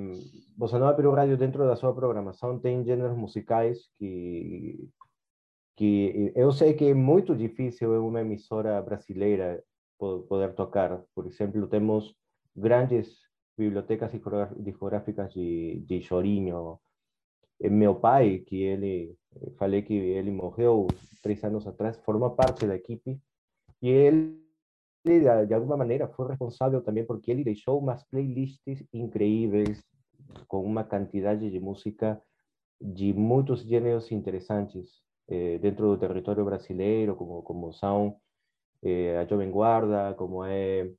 Bossa 0.57 0.79
Nova 0.79 0.95
Peru 0.95 1.13
Radio, 1.13 1.37
dentro 1.37 1.67
da 1.67 1.77
sua 1.77 1.95
programação, 1.95 2.59
tem 2.59 2.85
gêneros 2.85 3.17
musicais 3.17 3.89
que, 3.99 4.89
que 5.77 6.33
eu 6.37 6.53
sei 6.53 6.75
que 6.75 6.87
é 6.87 6.95
muito 6.95 7.35
difícil 7.35 8.07
uma 8.07 8.21
emissora 8.21 8.81
brasileira 8.81 9.63
poder 9.99 10.55
tocar. 10.55 11.03
Por 11.15 11.27
exemplo, 11.27 11.67
temos 11.67 12.15
grandes 12.55 13.23
bibliotecas 13.57 14.11
discográficas 14.59 15.33
de, 15.33 15.81
de 15.87 16.01
Chorinho, 16.03 16.79
meu 17.71 17.95
pai, 17.95 18.39
que 18.41 18.63
ele, 18.63 19.17
falei 19.57 19.83
que 19.83 19.95
ele 19.95 20.31
morreu 20.31 20.87
três 21.23 21.43
anos 21.45 21.67
atrás, 21.67 21.97
forma 21.99 22.31
parte 22.35 22.67
da 22.67 22.75
equipe, 22.75 23.21
e 23.81 23.89
ele, 23.89 24.39
de 25.05 25.55
alguma 25.55 25.77
maneira, 25.77 26.09
foi 26.09 26.29
responsável 26.29 26.83
também 26.83 27.05
porque 27.05 27.31
ele 27.31 27.45
deixou 27.45 27.79
umas 27.79 28.03
playlists 28.05 28.85
incríveis 28.93 29.83
com 30.49 30.65
uma 30.65 30.85
quantidade 30.85 31.51
de 31.51 31.61
música 31.61 32.21
de 32.81 33.13
muitos 33.13 33.63
gêneros 33.63 34.11
interessantes 34.11 35.03
eh, 35.29 35.59
dentro 35.59 35.89
do 35.89 35.99
território 35.99 36.45
brasileiro, 36.45 37.15
como, 37.15 37.43
como 37.43 37.73
são 37.73 38.17
eh, 38.83 39.19
a 39.19 39.25
Jovem 39.25 39.51
Guarda, 39.51 40.15
como 40.15 40.45
é 40.45 40.91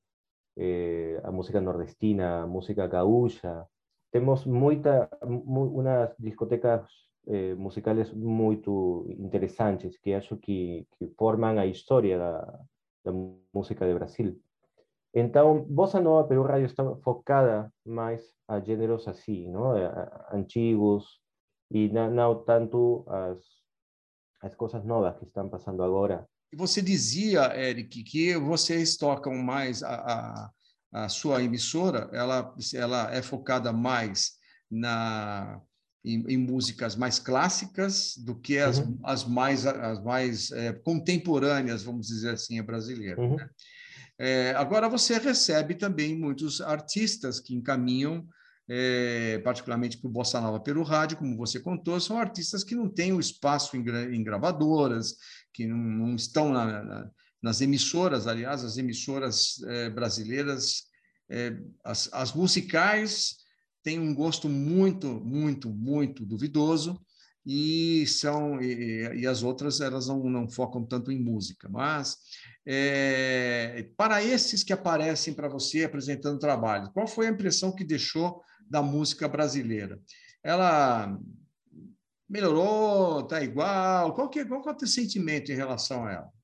eh, 0.58 1.20
a 1.24 1.32
música 1.32 1.60
nordestina, 1.60 2.44
a 2.44 2.48
música 2.48 2.88
gaúcha. 2.88 3.68
Temos 4.14 4.46
muita, 4.46 5.10
umas 5.24 6.16
discotecas 6.20 6.88
eh, 7.26 7.56
musicales 7.56 8.14
muito 8.14 9.08
interessantes 9.10 9.98
que 9.98 10.14
acho 10.14 10.38
que, 10.38 10.88
que 11.00 11.08
formam 11.18 11.58
a 11.58 11.66
história 11.66 12.20
da, 12.20 13.12
música 13.52 13.88
de 13.88 13.94
Brasil. 13.96 14.40
Então, 15.16 15.66
Bossa 15.68 16.00
Nova 16.00 16.28
Peru 16.28 16.44
Radio 16.44 16.68
está 16.68 16.84
focada 16.98 17.74
mais 17.84 18.22
a 18.48 18.60
gêneros 18.60 19.08
assim, 19.08 19.50
não? 19.50 19.74
antigos, 20.32 21.20
e 21.72 21.90
não, 21.90 22.44
tanto 22.44 23.04
as, 23.08 23.40
as 24.44 24.54
coisas 24.54 24.86
novas 24.86 25.18
que 25.18 25.26
estão 25.26 25.50
passando 25.50 25.82
agora. 25.82 26.30
Você 26.56 26.84
dizia, 26.84 27.60
Eric, 27.60 28.04
que 28.04 28.38
vocês 28.38 28.96
tocam 28.96 29.34
mais 29.34 29.82
a, 29.82 29.96
a, 29.96 30.52
a 30.94 31.10
sua 31.10 31.42
emissora, 31.44 32.08
ela, 32.14 32.56
ela 32.76 33.12
é 33.14 33.22
focada 33.22 33.74
mais 33.74 34.34
na 34.70 35.60
em, 36.06 36.24
em, 36.28 36.38
músicas 36.38 36.96
mais 36.98 37.18
clássicas 37.18 38.18
do 38.18 38.36
que 38.36 38.58
as, 38.58 38.78
uhum. 38.78 39.00
as 39.04 39.24
mais, 39.24 39.66
as 39.66 40.04
mais 40.04 40.52
é, 40.52 40.74
contemporâneas, 40.74 41.84
vamos 41.84 42.08
dizer 42.08 42.32
assim, 42.32 42.60
a 42.60 42.64
brasileira. 42.64 43.22
Uhum. 43.22 43.38
Né? 43.38 43.50
É, 44.20 44.52
agora, 44.52 44.90
você 44.90 45.18
recebe 45.18 45.76
também 45.76 46.18
muitos 46.18 46.60
artistas 46.60 47.40
que 47.40 47.56
encaminham, 47.56 48.28
é, 48.70 49.40
particularmente 49.40 49.98
para 49.98 50.10
o 50.10 50.12
Bossa 50.12 50.42
Nova 50.42 50.60
pelo 50.60 50.84
rádio, 50.84 51.18
como 51.18 51.38
você 51.38 51.60
contou, 51.60 52.00
são 52.02 52.18
artistas 52.18 52.66
que 52.66 52.76
não 52.76 52.90
têm 52.90 53.14
o 53.14 53.20
espaço 53.20 53.78
em, 53.78 53.84
em 54.14 54.24
gravadoras, 54.24 55.16
que 55.54 55.66
não, 55.66 55.78
não 55.78 56.16
estão 56.16 56.52
na, 56.52 56.84
na, 56.84 57.12
nas 57.44 57.60
emissoras, 57.60 58.26
aliás, 58.26 58.64
as 58.64 58.78
emissoras 58.78 59.62
é, 59.68 59.90
brasileiras, 59.90 60.84
é, 61.30 61.58
as, 61.84 62.10
as 62.14 62.34
musicais 62.34 63.36
têm 63.84 64.00
um 64.00 64.16
gosto 64.16 64.48
muito, 64.48 65.08
muito, 65.20 65.70
muito 65.70 66.26
duvidoso, 66.26 67.06
e 67.46 68.08
são 68.08 68.62
e, 68.62 69.20
e, 69.20 69.28
as 69.28 69.44
outras 69.44 69.82
elas 69.82 70.08
não, 70.08 70.24
não 70.30 70.50
focam 70.50 70.86
tanto 70.86 71.12
em 71.12 71.22
música, 71.22 71.68
mas 71.68 72.16
é, 72.66 73.90
para 73.98 74.24
esses 74.24 74.64
que 74.64 74.72
aparecem 74.72 75.34
para 75.34 75.50
você 75.50 75.84
apresentando 75.84 76.40
trabalho, 76.40 76.90
qual 76.94 77.06
foi 77.06 77.28
a 77.28 77.32
impressão 77.32 77.76
que 77.76 77.84
deixou 77.84 78.42
da 78.70 78.82
música 78.82 79.28
brasileira? 79.28 80.00
Ela 80.42 81.20
melhorou, 82.30 83.20
está 83.20 83.44
igual? 83.44 84.14
Qual 84.14 84.30
que, 84.30 84.46
qual 84.46 84.62
que 84.62 84.70
é 84.70 84.72
o 84.72 84.78
teu 84.78 84.88
sentimento 84.88 85.52
em 85.52 85.56
relação 85.56 86.06
a 86.06 86.12
ela? 86.14 86.43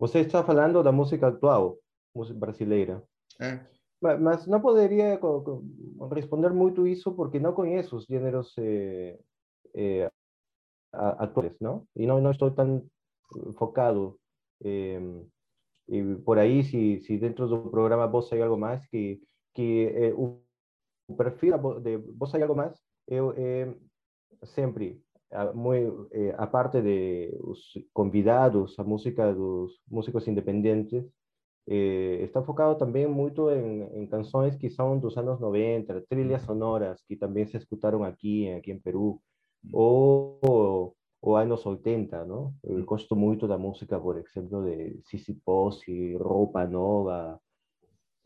Você 0.00 0.20
está 0.20 0.42
falando 0.42 0.82
da 0.82 0.90
música 0.90 1.28
atual, 1.28 1.76
música 2.14 2.38
brasileira. 2.38 3.04
É. 3.38 3.60
Mas, 4.00 4.18
mas 4.18 4.46
não 4.46 4.58
poderia 4.58 5.20
responder 6.10 6.50
muito 6.54 6.86
isso 6.86 7.12
porque 7.12 7.38
não 7.38 7.52
conheço 7.52 7.96
os 7.96 8.06
gêneros 8.06 8.56
eh, 8.56 9.20
eh, 9.74 10.10
actuales, 10.92 11.60
¿no? 11.60 11.86
Y 11.94 12.06
no, 12.06 12.18
no 12.18 12.30
estoy 12.30 12.52
tan 12.52 12.90
enfocado. 13.46 14.18
Eh, 14.60 15.22
y 15.86 16.14
por 16.24 16.38
ahí, 16.38 16.62
si, 16.62 17.00
si 17.00 17.18
dentro 17.18 17.46
del 17.46 17.70
programa 17.70 18.06
vos 18.06 18.32
hay 18.32 18.40
algo 18.40 18.56
más, 18.56 18.88
que, 18.88 19.20
que 19.52 20.08
eh, 20.08 20.14
o 20.16 20.40
perfil 21.14 21.54
de 21.82 21.98
vos 21.98 22.34
hay 22.34 22.40
algo 22.40 22.54
más, 22.54 22.82
eu 23.06 23.34
eh, 23.36 23.76
sempre, 24.44 25.02
muito, 25.54 26.08
eh, 26.12 26.34
a 26.36 26.46
parte 26.46 26.80
de 26.82 27.36
os 27.40 27.72
convidados, 27.92 28.78
a 28.78 28.84
música 28.84 29.32
dos 29.32 29.80
músicos 29.88 30.26
independentes, 30.26 31.04
eh, 31.68 32.24
está 32.24 32.42
focado 32.42 32.76
também 32.76 33.06
muito 33.06 33.50
em, 33.50 33.82
em, 34.02 34.06
canções 34.06 34.56
que 34.56 34.70
são 34.70 34.98
dos 34.98 35.16
anos 35.16 35.38
90, 35.40 36.04
trilhas 36.08 36.42
sonoras 36.42 37.00
que 37.06 37.16
também 37.16 37.46
se 37.46 37.56
escutaram 37.56 38.02
aqui, 38.02 38.50
aqui 38.50 38.72
em 38.72 38.80
Peru, 38.80 39.20
o, 39.72 40.92
o 41.22 41.36
anos 41.36 41.64
80, 41.64 42.24
¿no? 42.24 42.54
Eu 42.64 42.84
gosto 42.84 43.14
muito 43.14 43.46
da 43.46 43.58
música, 43.58 44.00
por 44.00 44.18
exemplo, 44.18 44.64
de 44.64 45.00
Cici 45.04 45.34
Posse, 45.34 46.16
Roupa 46.16 46.66
Nova. 46.66 47.40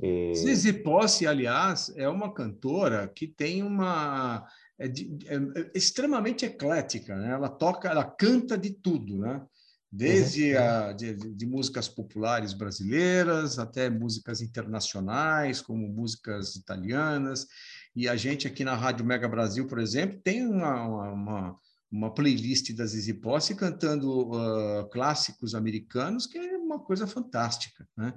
É... 0.01 0.35
Cici 0.35 0.73
Posse, 0.73 1.27
aliás, 1.27 1.93
é 1.97 2.09
uma 2.09 2.33
cantora 2.33 3.09
que 3.09 3.27
tem 3.27 3.63
uma... 3.63 4.47
É, 4.79 4.89
de, 4.89 5.19
é, 5.27 5.37
é 5.37 5.71
extremamente 5.75 6.45
eclética, 6.45 7.15
né? 7.17 7.33
Ela 7.33 7.49
toca, 7.49 7.89
ela 7.89 8.05
canta 8.05 8.59
de 8.59 8.71
tudo, 8.71 9.19
né? 9.19 9.45
Desde 9.91 10.57
uhum. 10.57 10.63
a, 10.63 10.93
de, 10.93 11.15
de, 11.15 11.47
músicas 11.47 11.87
populares 11.87 12.53
brasileiras 12.53 13.61
até 13.61 13.89
músicas 13.89 14.41
internacionais, 14.41 15.61
como 15.61 15.87
músicas 15.87 16.57
italianas. 16.57 17.47
E 17.95 18.09
a 18.09 18.17
gente 18.17 18.49
aqui 18.49 18.65
na 18.65 18.75
Rádio 18.75 19.07
Mega 19.07 19.29
Brasil, 19.29 19.69
por 19.69 19.79
exemplo, 19.79 20.19
tem 20.21 20.45
uma, 20.45 21.13
uma, 21.13 21.57
uma 21.93 22.13
playlist 22.13 22.75
da 22.75 22.85
Zizi 22.85 23.15
Posse 23.15 23.55
cantando 23.55 24.33
uh, 24.33 24.89
clássicos 24.91 25.55
americanos, 25.55 26.27
que 26.27 26.39
é 26.39 26.57
uma 26.57 26.81
coisa 26.81 27.07
fantástica. 27.07 27.87
Né? 27.97 28.13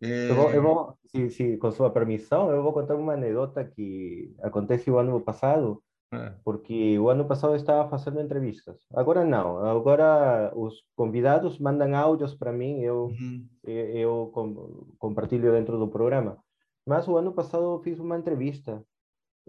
É... 0.00 0.30
Eu 0.30 0.34
vou, 0.34 0.50
eu 0.52 0.62
vou 0.62 0.98
se, 1.04 1.30
se, 1.30 1.56
com 1.58 1.70
sua 1.70 1.90
permissão, 1.90 2.50
eu 2.50 2.62
vou 2.62 2.72
contar 2.72 2.96
uma 2.96 3.12
anedota 3.12 3.62
que 3.62 4.34
aconteceu 4.40 4.98
ano 4.98 5.20
passado, 5.20 5.82
é. 5.82 5.89
Porque 6.44 6.98
o 6.98 7.08
ano 7.08 7.24
passado 7.24 7.52
eu 7.52 7.56
estava 7.56 7.88
fazendo 7.88 8.20
entrevistas. 8.20 8.76
Agora 8.92 9.24
não, 9.24 9.58
agora 9.58 10.52
os 10.56 10.74
convidados 10.96 11.58
mandam 11.58 11.94
áudios 11.94 12.34
para 12.34 12.52
mim, 12.52 12.80
eu, 12.80 13.06
uhum. 13.06 13.46
eu, 13.64 13.86
eu 13.96 14.96
compartilho 14.98 15.52
dentro 15.52 15.78
do 15.78 15.88
programa. 15.88 16.38
Mas 16.86 17.06
o 17.06 17.16
ano 17.16 17.32
passado 17.32 17.64
eu 17.64 17.82
fiz 17.82 17.98
uma 18.00 18.18
entrevista 18.18 18.82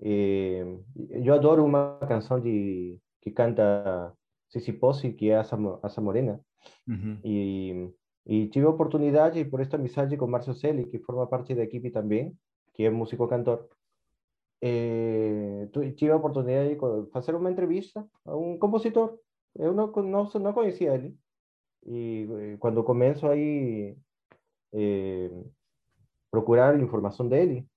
eh, 0.02 0.66
eu 1.10 1.34
adoro 1.34 1.64
uma 1.64 1.98
canção 2.08 2.40
de 2.40 3.00
que 3.22 3.32
canta 3.32 4.14
Cici 4.50 4.74
Possi, 4.74 5.14
que 5.14 5.30
é 5.30 5.38
Asa, 5.38 5.58
Asa 5.84 6.02
Morena. 6.02 6.40
Uhum. 6.88 7.20
E, 7.24 7.90
e 8.26 8.48
tive 8.48 8.66
a 8.66 8.70
oportunidade, 8.70 9.44
por 9.46 9.62
esta 9.62 9.78
amizade 9.78 10.18
com 10.18 10.28
Márcio 10.28 10.54
Celi, 10.54 10.86
que 10.86 11.00
forma 11.00 11.28
parte 11.28 11.54
da 11.54 11.64
equipe 11.64 11.92
também, 11.92 12.36
que 12.74 12.84
é 12.84 12.90
músico-cantor, 12.90 13.68
eh, 14.62 15.68
tive 15.96 16.12
a 16.12 16.18
oportunidade 16.18 16.76
de 16.76 17.12
fazer 17.12 17.36
uma 17.36 17.52
entrevista 17.52 18.08
a 18.26 18.36
um 18.36 18.58
compositor. 18.58 19.18
Eu 19.56 19.74
não, 19.74 19.88
não, 19.88 20.30
não 20.30 20.54
conhecia 20.54 20.94
ele. 20.94 21.18
E 21.86 22.28
eh, 22.30 22.58
quando 22.60 22.84
começo 22.84 23.28
aí 23.28 23.98
eh, 24.74 25.32
procurar 26.30 26.80
informação 26.80 27.28
dele, 27.28 27.68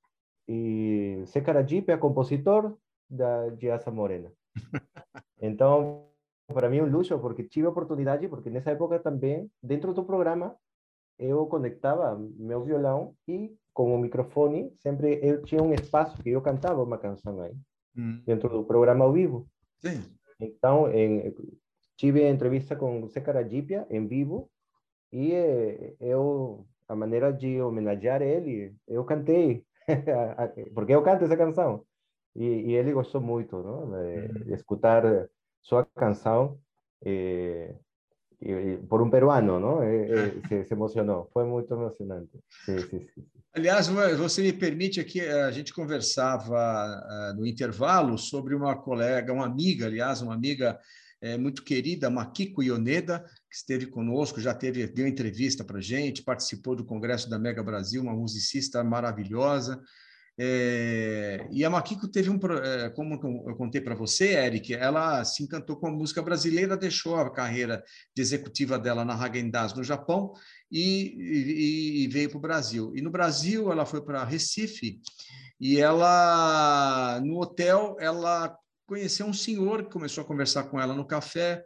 e 0.48 1.24
Secara 1.26 1.66
Jeep 1.66 1.90
é 1.90 1.96
compositor 1.96 2.76
da 3.08 3.50
Giasa 3.56 3.90
Morena. 3.90 4.32
Então, 5.40 6.08
para 6.46 6.70
mim 6.70 6.78
é 6.78 6.82
um 6.82 6.90
luxo, 6.90 7.18
porque 7.18 7.44
tive 7.44 7.66
a 7.66 7.70
oportunidade, 7.70 8.26
porque 8.28 8.48
nessa 8.48 8.70
época 8.70 8.98
também, 8.98 9.50
dentro 9.62 9.92
do 9.92 10.02
programa, 10.02 10.56
eu 11.18 11.46
conectava 11.46 12.16
meu 12.38 12.64
violão 12.64 13.14
e 13.28 13.54
com 13.74 13.94
o 13.94 13.98
microfone, 13.98 14.72
sempre 14.78 15.18
eu 15.20 15.42
tinha 15.42 15.62
um 15.62 15.74
espaço 15.74 16.22
que 16.22 16.30
eu 16.30 16.40
cantava 16.40 16.82
uma 16.82 16.96
canção 16.96 17.40
aí, 17.42 17.52
hum. 17.96 18.22
dentro 18.24 18.48
do 18.48 18.64
programa 18.64 19.04
ao 19.04 19.12
vivo. 19.12 19.46
Sim. 19.80 20.02
Então, 20.40 20.90
em, 20.92 21.34
tive 21.96 22.26
entrevista 22.26 22.76
com 22.76 23.08
Secara 23.08 23.46
Jeep 23.46 23.74
em 23.90 24.06
vivo 24.06 24.48
e 25.12 25.32
eh, 25.32 25.94
eu, 26.00 26.64
a 26.88 26.94
maneira 26.94 27.32
de 27.32 27.60
homenagear 27.60 28.22
ele, 28.22 28.74
eu 28.87 29.04
cantei 29.04 29.64
porque 30.74 30.94
eu 30.94 31.02
canto 31.02 31.24
essa 31.24 31.37
canção. 31.37 31.84
E, 32.34 32.44
e 32.44 32.74
ele 32.74 32.92
gostou 32.92 33.20
muito 33.20 33.62
não? 33.62 33.90
de, 33.90 34.44
de 34.44 34.52
escutar 34.54 35.28
sua 35.62 35.84
canção 35.84 36.58
eh, 38.42 38.78
por 38.88 39.02
um 39.02 39.10
peruano, 39.10 39.60
não? 39.60 39.80
se, 40.48 40.64
se, 40.64 40.74
emocionou. 40.74 41.28
Foi 41.32 41.44
muito 41.44 41.72
emocionante. 41.72 42.30
Sim, 42.64 42.78
sim, 42.78 43.06
sim. 43.14 43.24
Aliás, 43.54 43.86
você 43.86 44.42
me 44.42 44.52
permite 44.52 44.98
aqui, 44.98 45.20
a 45.20 45.50
gente 45.52 45.72
conversava 45.72 46.56
uh, 46.56 47.38
no 47.38 47.46
intervalo 47.46 48.18
sobre 48.18 48.54
uma 48.54 48.74
colega, 48.74 49.32
uma 49.32 49.46
amiga, 49.46 49.86
aliás, 49.86 50.20
uma 50.20 50.34
amiga 50.34 50.78
é, 51.24 51.38
muito 51.38 51.62
querida, 51.62 52.10
Makiko 52.10 52.62
Ioneda, 52.62 53.24
que 53.48 53.56
esteve 53.56 53.86
conosco, 53.86 54.40
já 54.40 54.52
teve, 54.52 54.86
deu 54.86 55.06
entrevista 55.06 55.64
para 55.64 55.78
a 55.78 55.80
gente, 55.80 56.22
participou 56.22 56.76
do 56.76 56.84
Congresso 56.84 57.30
da 57.30 57.38
Mega 57.38 57.62
Brasil, 57.62 58.02
uma 58.02 58.12
musicista 58.12 58.84
maravilhosa. 58.84 59.80
É, 60.36 61.46
e 61.52 61.64
a 61.64 61.70
Makiko 61.70 62.08
teve 62.08 62.28
um, 62.28 62.38
é, 62.62 62.90
como 62.90 63.14
eu 63.48 63.56
contei 63.56 63.80
para 63.80 63.94
você, 63.94 64.32
Eric, 64.32 64.74
ela 64.74 65.24
se 65.24 65.44
encantou 65.44 65.76
com 65.76 65.86
a 65.86 65.92
música 65.92 66.20
brasileira, 66.20 66.76
deixou 66.76 67.14
a 67.16 67.30
carreira 67.30 67.84
de 68.14 68.20
executiva 68.20 68.78
dela 68.78 69.04
na 69.04 69.14
Häagen-Dazs 69.14 69.76
no 69.76 69.84
Japão 69.84 70.32
e, 70.70 71.14
e, 71.16 72.04
e 72.04 72.08
veio 72.08 72.28
para 72.30 72.38
o 72.38 72.40
Brasil. 72.40 72.92
E 72.96 73.00
no 73.00 73.10
Brasil 73.10 73.70
ela 73.70 73.86
foi 73.86 74.04
para 74.04 74.24
Recife 74.24 75.00
E 75.60 75.78
ela, 75.78 77.20
no 77.24 77.40
hotel, 77.40 77.96
ela 78.00 78.56
conheceu 78.86 79.26
um 79.26 79.32
senhor 79.32 79.84
que 79.84 79.92
começou 79.92 80.24
a 80.24 80.26
conversar 80.26 80.64
com 80.64 80.80
ela 80.80 80.94
no 80.94 81.06
café 81.06 81.64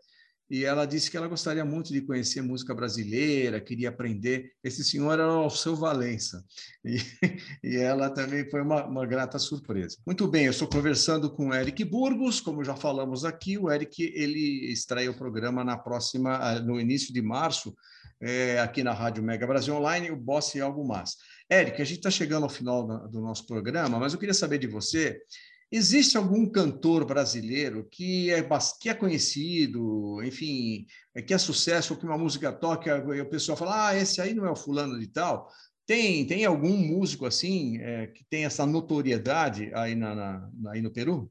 e 0.51 0.65
ela 0.65 0.87
disse 0.87 1.11
que 1.11 1.17
ela 1.17 1.29
gostaria 1.29 1.65
muito 1.65 1.93
de 1.93 2.01
conhecer 2.01 2.41
música 2.41 2.75
brasileira, 2.75 3.61
queria 3.61 3.91
aprender. 3.91 4.53
Esse 4.65 4.83
senhor 4.83 5.13
era 5.13 5.29
o 5.29 5.51
seu 5.51 5.77
Valença, 5.77 6.45
e, 6.85 6.97
e 7.63 7.77
ela 7.77 8.09
também 8.11 8.49
foi 8.51 8.63
uma, 8.63 8.87
uma, 8.87 9.07
grata 9.07 9.39
surpresa. 9.39 9.97
Muito 10.07 10.27
bem, 10.27 10.47
eu 10.47 10.51
estou 10.51 10.69
conversando 10.69 11.31
com 11.31 11.49
o 11.49 11.55
Eric 11.55 11.85
Burgos, 11.85 12.41
como 12.41 12.65
já 12.65 12.75
falamos 12.75 13.25
aqui, 13.25 13.59
o 13.59 13.71
Eric 13.71 14.03
ele 14.15 14.73
estreia 14.73 15.11
o 15.11 15.17
programa 15.17 15.63
na 15.63 15.77
próxima, 15.77 16.37
ah, 16.37 16.61
no 16.61 16.81
início 16.81 17.13
de 17.13 17.21
março, 17.21 17.75
é, 18.21 18.59
aqui 18.61 18.83
na 18.83 18.93
Rádio 18.93 19.23
Mega 19.23 19.47
Brasil 19.47 19.75
Online, 19.75 20.11
o 20.11 20.17
Boss 20.17 20.55
e 20.55 20.61
Algo 20.61 20.87
Mais. 20.87 21.17
Eric, 21.51 21.81
a 21.81 21.85
gente 21.85 21.99
está 21.99 22.11
chegando 22.11 22.45
ao 22.45 22.51
final 22.51 23.09
do 23.09 23.21
nosso 23.21 23.47
programa, 23.47 23.99
mas 23.99 24.13
eu 24.13 24.19
queria 24.19 24.35
saber 24.35 24.59
de 24.59 24.67
você 24.67 25.21
Existe 25.71 26.17
algum 26.17 26.47
cantor 26.47 27.05
brasileiro 27.05 27.87
que 27.91 28.31
é, 28.31 28.43
que 28.81 28.89
é 28.89 28.95
conhecido, 28.95 30.23
enfim, 30.25 30.87
é, 31.15 31.21
que 31.21 31.35
é 31.35 31.39
sucesso, 31.39 31.97
que 31.97 32.07
uma 32.07 32.17
música 32.17 32.51
toca 32.51 32.97
e 33.15 33.21
o 33.21 33.29
pessoal 33.29 33.57
fala, 33.57 33.89
ah, 33.89 33.97
esse 33.97 34.21
aí 34.21 34.33
não 34.33 34.47
é 34.47 34.51
o 34.51 34.57
fulano 34.57 34.99
de 34.99 35.07
tal? 35.09 35.47
Tem, 35.87 36.27
tem 36.27 36.45
algum 36.45 36.75
músico 36.75 37.27
assim 37.27 37.79
é, 37.79 38.07
que 38.07 38.25
tem 38.25 38.47
essa 38.47 38.65
notoriedade 38.65 39.71
aí, 39.75 39.95
na, 39.95 40.15
na, 40.15 40.51
aí 40.71 40.81
no 40.81 40.91
Peru? 40.91 41.31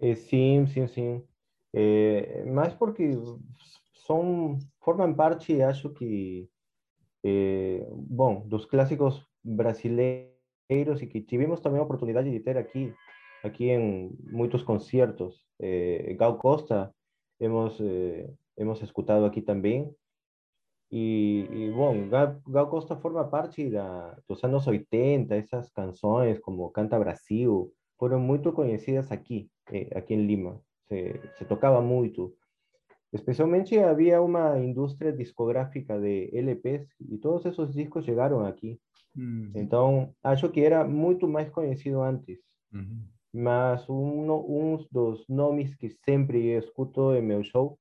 É, 0.00 0.16
sim, 0.16 0.66
sim, 0.66 0.88
sim. 0.88 1.22
É, 1.72 2.44
mas 2.46 2.74
porque 2.74 3.12
são, 4.06 4.58
formam 4.80 5.14
parte, 5.14 5.62
acho 5.62 5.90
que, 5.90 6.48
é, 7.24 7.86
bom, 7.92 8.46
dos 8.48 8.64
clássicos 8.64 9.24
brasileiros 9.44 10.30
e 11.00 11.06
que 11.06 11.20
tivemos 11.20 11.60
também 11.60 11.80
a 11.80 11.84
oportunidade 11.84 12.30
de 12.30 12.40
ter 12.40 12.56
aqui 12.56 12.92
aquí 13.42 13.70
en 13.70 14.16
muchos 14.30 14.64
conciertos. 14.64 15.46
Eh, 15.58 16.16
Gal 16.18 16.38
Costa 16.38 16.92
hemos, 17.38 17.76
eh, 17.80 18.34
hemos 18.56 18.82
escuchado 18.82 19.26
aquí 19.26 19.42
también. 19.42 19.94
Y, 20.88 21.46
y 21.50 21.70
bueno, 21.70 22.10
Gal, 22.10 22.42
Gal, 22.46 22.68
Costa 22.68 22.96
forma 22.96 23.30
parte 23.30 23.70
de 23.70 23.80
los 24.28 24.44
años 24.44 24.66
80, 24.66 25.36
esas 25.36 25.70
canciones 25.70 26.40
como 26.40 26.72
Canta 26.72 26.98
Brasil, 26.98 27.70
fueron 27.96 28.22
muy 28.22 28.42
conocidas 28.42 29.12
aquí, 29.12 29.50
eh, 29.70 29.88
aquí 29.94 30.14
en 30.14 30.26
Lima. 30.26 30.60
Se, 30.88 31.20
se 31.38 31.44
tocaba 31.44 31.80
mucho. 31.80 32.32
Especialmente 33.12 33.82
había 33.82 34.20
una 34.20 34.58
industria 34.58 35.12
discográfica 35.12 35.98
de 35.98 36.30
LPs 36.32 36.94
y 36.98 37.18
todos 37.18 37.44
esos 37.46 37.74
discos 37.74 38.06
llegaron 38.06 38.46
aquí. 38.46 38.80
Mm. 39.14 39.56
Entonces, 39.56 40.14
acho 40.22 40.52
que 40.52 40.64
era 40.64 40.84
mucho 40.84 41.26
más 41.26 41.50
conocido 41.50 42.04
antes. 42.04 42.40
Mas 43.32 43.88
uno, 43.88 44.36
uns 44.40 44.88
dos 44.90 45.28
nomes 45.28 45.76
que 45.76 45.90
siempre 45.90 46.56
escuto 46.56 47.14
en 47.14 47.28
mi 47.28 47.42
show, 47.42 47.78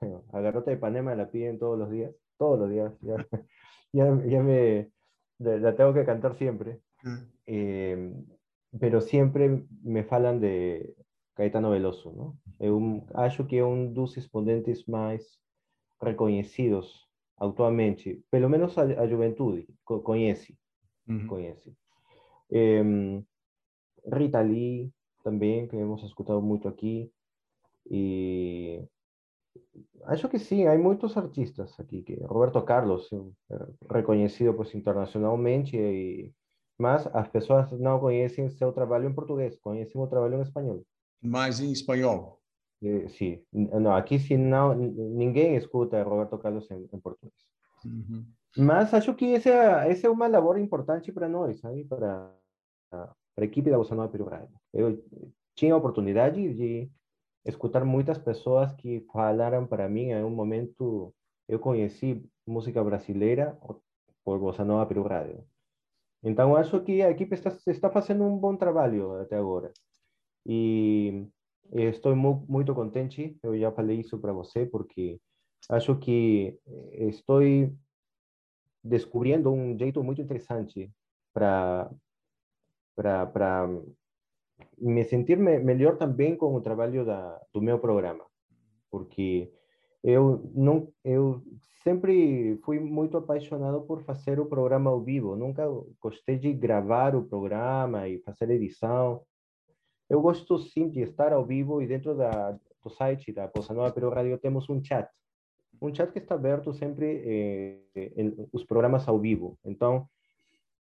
a 0.32 0.40
Garota 0.40 0.70
de 0.70 0.76
Panema 0.76 1.14
la 1.14 1.30
piden 1.30 1.58
todos 1.58 1.78
los 1.78 1.90
días, 1.90 2.14
todos 2.38 2.58
los 2.58 2.70
días, 2.70 2.92
ya, 3.00 3.16
ya, 3.92 4.24
ya 4.26 4.42
me 4.42 4.90
la 5.38 5.74
tengo 5.76 5.92
que 5.92 6.04
cantar 6.04 6.36
siempre. 6.36 6.80
Eh, 7.46 8.12
pero 8.78 9.00
siempre 9.00 9.64
me 9.82 10.04
falan 10.04 10.40
de 10.40 10.94
Caetano 11.34 11.70
Veloso, 11.70 12.12
¿no? 12.12 12.38
É 12.58 12.70
um, 12.70 13.06
acho 13.14 13.46
que 13.46 13.56
é 13.56 13.64
um 13.64 13.92
dos 13.92 14.16
exponentes 14.16 14.84
mais 14.86 15.38
reconhecidos 16.02 17.08
atualmente, 17.36 18.24
pelo 18.30 18.48
menos 18.48 18.76
a, 18.76 18.82
a 18.82 19.06
juventude 19.06 19.66
conhece, 19.84 20.58
conhece. 21.28 21.76
Eh, 22.50 23.22
Rita 24.04 24.42
Lee 24.42 24.92
también, 25.22 25.68
que 25.68 25.78
hemos 25.78 26.02
escuchado 26.04 26.40
mucho 26.40 26.68
aquí. 26.68 27.12
Y 27.84 28.78
acho 30.06 30.28
que 30.28 30.38
sí, 30.38 30.66
hay 30.66 30.78
muchos 30.78 31.16
artistas 31.16 31.78
aquí, 31.80 32.02
que 32.04 32.16
Roberto 32.26 32.64
Carlos, 32.64 33.12
eh, 33.12 33.56
reconocido 33.88 34.54
pues 34.56 34.74
internacionalmente, 34.74 35.76
y 35.76 36.34
más 36.78 37.10
las 37.12 37.28
personas 37.28 37.72
no 37.72 38.00
conocen 38.00 38.50
su 38.50 38.72
trabajo 38.72 39.04
en 39.04 39.14
portugués, 39.14 39.58
conocen 39.60 39.92
su 39.92 40.08
trabajo 40.08 40.34
en 40.34 40.42
español. 40.42 40.86
Más 41.20 41.60
en 41.60 41.70
español. 41.70 42.34
Eh, 42.80 43.08
sí, 43.08 43.44
no, 43.50 43.96
aquí 43.96 44.20
sí 44.20 44.36
no, 44.36 44.72
ninguém 44.72 45.56
escuta 45.56 46.00
a 46.00 46.04
Roberto 46.04 46.38
Carlos 46.38 46.70
en, 46.70 46.88
en 46.92 47.00
portugués. 47.00 47.48
Uh 47.84 48.22
Mas 48.56 48.94
acho 48.94 49.14
que 49.14 49.34
essa, 49.34 49.86
essa 49.86 50.06
é 50.06 50.10
uma 50.10 50.26
labor 50.26 50.58
importante 50.58 51.12
para 51.12 51.28
nós, 51.28 51.60
sabe? 51.60 51.84
Para, 51.84 52.34
para 53.38 53.44
a 53.44 53.46
equipe 53.46 53.70
da 53.70 53.78
Bossa 53.78 53.94
Nova 53.94 54.08
Peru. 54.08 54.28
Eu 54.74 55.00
tinha 55.54 55.72
a 55.72 55.76
oportunidade 55.76 56.52
de 56.54 56.90
escutar 57.44 57.84
muitas 57.84 58.18
pessoas 58.18 58.72
que 58.72 59.06
falaram 59.12 59.64
para 59.64 59.88
mim 59.88 60.10
em 60.10 60.24
um 60.24 60.30
momento 60.30 61.14
eu 61.46 61.60
conheci 61.60 62.28
música 62.44 62.82
brasileira 62.82 63.56
por 64.24 64.40
Bossa 64.40 64.64
Nova 64.64 64.84
Peru. 64.86 65.04
Então 66.20 66.56
acho 66.56 66.82
que 66.82 67.00
a 67.00 67.10
equipe 67.10 67.32
está 67.32 67.56
está 67.70 67.88
fazendo 67.88 68.24
um 68.24 68.36
bom 68.36 68.56
trabalho 68.56 69.12
até 69.20 69.36
agora. 69.36 69.72
E 70.44 71.24
estou 71.70 72.16
mu 72.16 72.44
muito 72.48 72.74
contente, 72.74 73.38
eu 73.40 73.56
já 73.56 73.70
falei 73.70 74.00
isso 74.00 74.18
para 74.18 74.32
você 74.32 74.66
porque 74.66 75.20
acho 75.70 75.96
que 76.00 76.58
estou 76.90 77.40
descobrindo 78.82 79.52
um 79.52 79.78
jeito 79.78 80.02
muito 80.02 80.20
interessante 80.20 80.90
para 81.32 81.88
para 83.02 83.68
me 84.76 85.04
sentir 85.04 85.38
me, 85.38 85.58
melhor 85.58 85.96
também 85.96 86.36
com 86.36 86.54
o 86.54 86.60
trabalho 86.60 87.04
da, 87.04 87.40
do 87.52 87.62
meu 87.62 87.78
programa, 87.78 88.24
porque 88.90 89.52
eu 90.02 90.50
não 90.54 90.92
eu 91.04 91.42
sempre 91.84 92.58
fui 92.64 92.80
muito 92.80 93.16
apaixonado 93.16 93.82
por 93.82 94.02
fazer 94.02 94.40
o 94.40 94.46
programa 94.46 94.90
ao 94.90 95.00
vivo, 95.00 95.36
nunca 95.36 95.64
gostei 96.00 96.36
de 96.38 96.52
gravar 96.52 97.14
o 97.14 97.24
programa 97.24 98.08
e 98.08 98.18
fazer 98.18 98.50
edição. 98.50 99.22
Eu 100.10 100.20
gosto 100.20 100.58
sim 100.58 100.88
de 100.88 101.00
estar 101.00 101.32
ao 101.32 101.44
vivo 101.44 101.82
e 101.82 101.86
dentro 101.86 102.16
da, 102.16 102.52
do 102.82 102.90
site 102.90 103.32
da 103.32 103.46
Bossa 103.46 103.74
Nova 103.74 103.92
Peru 103.92 104.10
Radio 104.10 104.38
temos 104.38 104.68
um 104.68 104.82
chat, 104.82 105.08
um 105.80 105.94
chat 105.94 106.10
que 106.12 106.18
está 106.18 106.34
aberto 106.34 106.72
sempre 106.72 107.82
eh, 107.94 108.12
em, 108.16 108.34
os 108.52 108.64
programas 108.64 109.06
ao 109.06 109.18
vivo. 109.18 109.58
Então, 109.64 110.08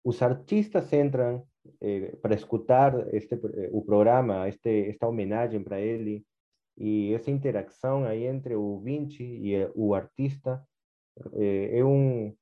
os 0.04 0.20
artistas 0.22 0.92
entram 0.92 1.46
eh, 1.81 2.16
para 2.20 2.35
escutar 2.35 3.14
este 3.14 3.35
eh, 3.35 3.70
o 3.72 3.83
programa, 3.83 4.48
este 4.48 4.88
esta 4.88 5.07
homenagem 5.07 5.62
para 5.62 5.81
ele 5.81 6.25
e 6.77 7.12
essa 7.14 7.31
interação 7.31 8.05
aí 8.05 8.25
entre 8.25 8.55
o 8.55 8.62
ouvinte 8.62 9.22
e 9.22 9.53
o 9.75 9.94
artista 9.94 10.66
eh, 11.35 11.79
é 11.79 11.85
um 11.85 12.35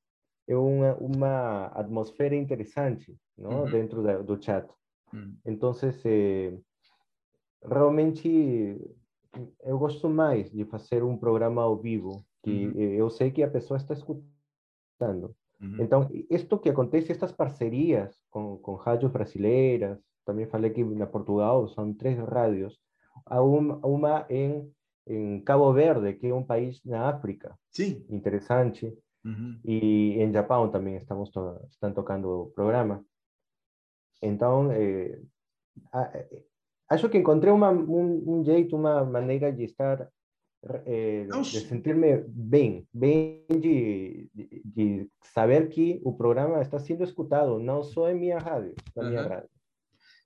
é 0.48 0.56
uma, 0.56 0.94
uma 0.96 1.66
atmosfera 1.66 2.34
interessante, 2.34 3.16
não? 3.38 3.62
Uhum. 3.62 3.70
Dentro 3.70 4.02
da, 4.02 4.18
do 4.18 4.42
chat. 4.42 4.68
Uhum. 5.12 5.36
Então, 5.46 5.72
eh, 6.04 6.58
realmente 7.64 8.76
eu 9.62 9.78
gosto 9.78 10.08
mais 10.08 10.50
de 10.50 10.64
fazer 10.64 11.04
um 11.04 11.16
programa 11.16 11.62
ao 11.62 11.76
vivo, 11.76 12.24
que 12.42 12.66
uhum. 12.66 12.80
eu 12.80 13.08
sei 13.10 13.30
que 13.30 13.42
a 13.44 13.50
pessoa 13.50 13.76
está 13.76 13.94
escutando. 13.94 15.36
Entonces, 15.60 16.24
esto 16.30 16.60
que 16.62 16.70
acontece, 16.70 17.12
estas 17.12 17.34
parcerías 17.34 18.18
con, 18.30 18.62
con 18.62 18.78
radios 18.82 19.12
brasileiras, 19.12 20.00
también 20.24 20.48
falei 20.48 20.72
que 20.72 20.80
en 20.80 21.10
Portugal 21.10 21.68
son 21.68 21.96
tres 21.96 22.18
radios, 22.18 22.80
una 23.82 24.26
en, 24.28 24.74
en 25.04 25.42
Cabo 25.42 25.72
Verde, 25.72 26.16
que 26.18 26.28
es 26.28 26.32
un 26.32 26.46
país 26.46 26.80
en 26.86 26.94
África. 26.94 27.56
Sí. 27.68 28.06
Interesante. 28.08 28.96
Y 29.64 30.18
en 30.18 30.32
Japón 30.32 30.70
también 30.70 30.96
estamos 30.96 31.30
están 31.68 31.92
tocando 31.92 32.50
programa. 32.54 33.04
Entonces, 34.22 35.20
eh, 35.92 36.46
acho 36.88 37.10
que 37.10 37.18
encontré 37.18 37.50
uma, 37.50 37.70
un, 37.70 38.22
un 38.24 38.44
jeito, 38.44 38.76
uma 38.76 39.04
maneira 39.04 39.52
de 39.52 39.64
estar 39.64 40.10
é, 40.62 41.24
de 41.24 41.60
sentir-me 41.60 42.18
bem, 42.28 42.86
bem 42.92 43.44
de, 43.48 44.28
de, 44.34 44.62
de, 44.64 45.08
saber 45.32 45.68
que 45.68 46.00
o 46.04 46.12
programa 46.12 46.60
está 46.60 46.78
sendo 46.78 47.02
escutado, 47.02 47.58
não 47.58 47.82
só 47.82 48.10
em 48.10 48.18
minha 48.18 48.38
rádio, 48.38 48.74
na 48.94 49.04
minha 49.04 49.22
uhum. 49.22 49.28
rádio. 49.28 49.48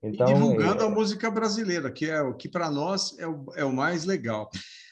Então, 0.03 0.29
e 0.29 0.33
divulgando 0.33 0.83
é... 0.83 0.87
a 0.87 0.89
música 0.89 1.31
brasileira, 1.31 1.89
que 1.89 2.05
é 2.05 2.21
o 2.21 2.33
que 2.33 2.49
para 2.49 2.69
nós 2.69 3.17
é 3.17 3.27
o, 3.27 3.45
é 3.55 3.63
o 3.63 3.73
mais 3.73 4.03
legal. 4.05 4.49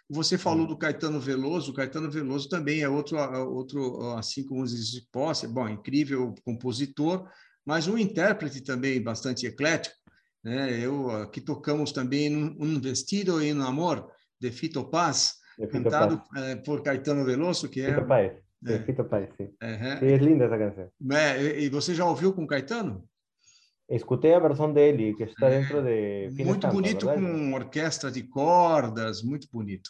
Você 0.10 0.38
falou 0.38 0.68
do 0.68 0.78
Caetano 0.78 1.20
Veloso, 1.20 1.72
o 1.72 1.74
Caetano 1.74 2.10
Veloso 2.10 2.48
também 2.48 2.82
é 2.82 2.89
outro, 2.89 3.18
outro 3.50 4.14
assim 4.18 4.46
como 4.46 4.62
os 4.62 5.00
Posse, 5.12 5.48
bom, 5.48 5.68
incrível 5.68 6.34
compositor, 6.46 7.28
mas 7.66 7.88
um 7.88 7.98
intérprete 7.98 8.62
também 8.62 9.02
bastante 9.02 9.46
eclético. 9.46 9.96
Né? 10.44 10.80
Eu 10.80 11.10
aqui 11.10 11.39
tocamos 11.39 11.91
também 11.91 12.56
um 12.60 12.80
vestido 12.80 13.41
em 13.41 13.60
amor, 13.62 14.12
de 14.44 14.52
Fito 14.52 14.84
Paz, 14.84 15.39
de 15.58 15.68
Fito 15.68 15.84
cantado 15.84 16.22
Paz. 16.30 16.44
Eh, 16.44 16.56
por 16.58 16.84
Caetano 16.84 17.24
Veloso, 17.24 17.70
que 17.70 17.82
é... 17.82 17.94
Fito 17.94 18.06
Paz, 18.06 18.34
é. 18.68 18.80
Fito 18.80 19.06
Paz, 19.06 19.30
sim. 19.38 19.46
Uhum. 19.46 20.10
É 20.10 20.18
linda 20.18 20.46
essa 20.46 20.58
canção. 20.58 20.91
É, 21.12 21.60
e 21.62 21.70
você 21.70 21.96
já 21.96 22.06
ouviu 22.06 22.34
com 22.34 22.46
Caetano? 22.46 23.08
Escutei 23.89 24.34
a 24.34 24.39
versão 24.39 24.74
dele, 24.74 25.14
que 25.16 25.24
está 25.24 25.48
é, 25.48 25.60
dentro 25.60 25.82
de. 25.82 26.44
Muito 26.44 26.68
bonito, 26.68 27.06
verdade? 27.06 27.26
com 27.26 27.54
orquestra 27.54 28.12
de 28.12 28.24
cordas, 28.24 29.22
muito 29.22 29.48
bonito. 29.52 29.89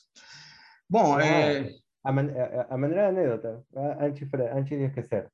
Bom, 0.89 1.15
ah, 1.15 1.25
é... 1.25 1.69
a, 2.03 2.11
man 2.11 2.27
a, 2.69 2.77
maneira 2.77 3.09
anedota, 3.09 3.63
antes, 3.99 4.27
antes 4.51 4.77
de 4.77 4.85
esquecer, 4.85 5.31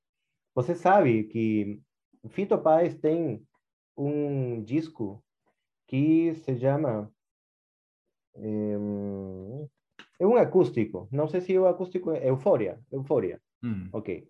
você 0.55 0.75
sabe 0.75 1.23
que 1.23 1.81
Fito 2.29 2.57
Paz 2.57 2.95
tem 2.95 3.41
um 3.97 4.63
disco 4.63 5.23
que 5.87 6.35
se 6.35 6.57
chama. 6.57 7.11
É, 8.41 10.23
é 10.23 10.27
um 10.27 10.35
acústico, 10.35 11.07
não 11.11 11.27
sei 11.27 11.41
se 11.41 11.55
é 11.55 11.59
o 11.59 11.67
acústico, 11.67 12.11
é 12.11 12.29
Eufória, 12.29 12.79
Eufória, 12.91 13.41
hum. 13.63 13.89
ok. 13.93 14.27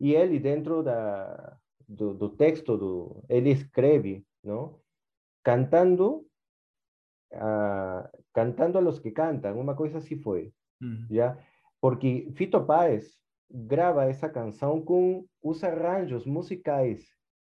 E 0.00 0.14
ele, 0.14 0.38
dentro 0.38 0.82
da, 0.82 1.56
do, 1.88 2.14
do 2.14 2.28
texto, 2.28 2.76
do, 2.76 3.24
ele 3.28 3.50
escreve, 3.50 4.24
não? 4.42 4.78
Cantando, 5.42 6.26
uh, 7.32 8.08
cantando 8.32 8.78
a 8.78 8.80
los 8.80 8.98
que 8.98 9.10
cantam, 9.10 9.58
uma 9.58 9.74
coisa 9.74 9.98
assim 9.98 10.16
foi, 10.16 10.52
hum. 10.82 11.06
já? 11.10 11.38
Porque 11.80 12.30
Fito 12.34 12.64
Páez 12.64 13.18
grava 13.50 14.04
essa 14.04 14.28
canção 14.28 14.80
com 14.80 15.26
os 15.42 15.62
arranjos 15.62 16.24
musicais 16.24 17.04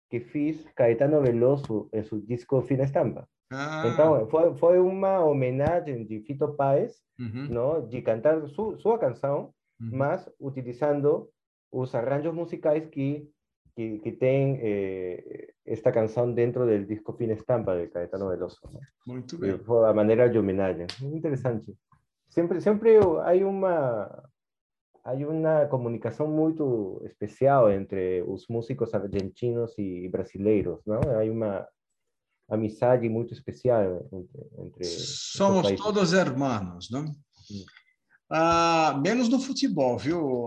que 0.09 0.19
fiz 0.19 0.67
Caetano 0.75 1.21
Veloso 1.21 1.89
em 1.93 2.03
seu 2.03 2.19
disco 2.19 2.61
Fina 2.61 2.83
Estampa. 2.83 3.27
Ah. 3.51 3.83
Então, 3.85 4.27
foi, 4.29 4.55
foi 4.55 4.79
uma 4.79 5.19
homenagem 5.19 6.05
de 6.05 6.21
Fito 6.21 6.53
Páez, 6.53 7.01
uhum. 7.19 7.47
não? 7.49 7.87
de 7.87 8.01
cantar 8.01 8.47
su, 8.47 8.77
sua 8.79 8.97
canção, 8.97 9.53
uhum. 9.79 9.89
mas 9.91 10.29
utilizando 10.39 11.29
os 11.71 11.93
arranjos 11.93 12.33
musicais 12.33 12.87
que, 12.87 13.29
que, 13.75 13.99
que 13.99 14.11
tem 14.13 14.59
eh, 14.61 15.53
esta 15.65 15.91
canção 15.91 16.33
dentro 16.33 16.65
do 16.65 16.85
disco 16.85 17.13
Fina 17.13 17.33
Estampa 17.33 17.75
de 17.75 17.87
Caetano 17.87 18.29
Veloso. 18.29 18.59
¿no? 18.71 18.79
Muito 19.05 19.37
bem. 19.37 19.57
Foi 19.59 19.85
a 19.85 19.93
maneira 19.93 20.29
de 20.29 20.39
homenagem. 20.39 20.87
Interessante. 21.01 21.75
Sempre, 22.29 22.61
sempre 22.61 22.97
há 22.97 23.45
uma 23.45 24.23
há 25.03 25.13
uma 25.13 25.65
comunicação 25.67 26.27
muito 26.27 27.01
especial 27.05 27.71
entre 27.71 28.23
os 28.27 28.47
músicos 28.47 28.93
argentinos 28.93 29.73
e 29.77 30.07
brasileiros, 30.09 30.79
não? 30.85 31.01
Há 31.01 31.23
uma 31.23 31.67
amizade 32.51 33.07
muito 33.07 33.33
especial 33.33 34.07
entre, 34.11 34.41
entre 34.59 34.85
Somos 34.85 35.71
todos 35.71 36.13
hermanos, 36.13 36.89
não? 36.91 37.05
Hum. 37.05 37.65
Ah, 38.29 38.99
menos 39.01 39.29
no 39.29 39.39
futebol, 39.39 39.97
viu? 39.97 40.45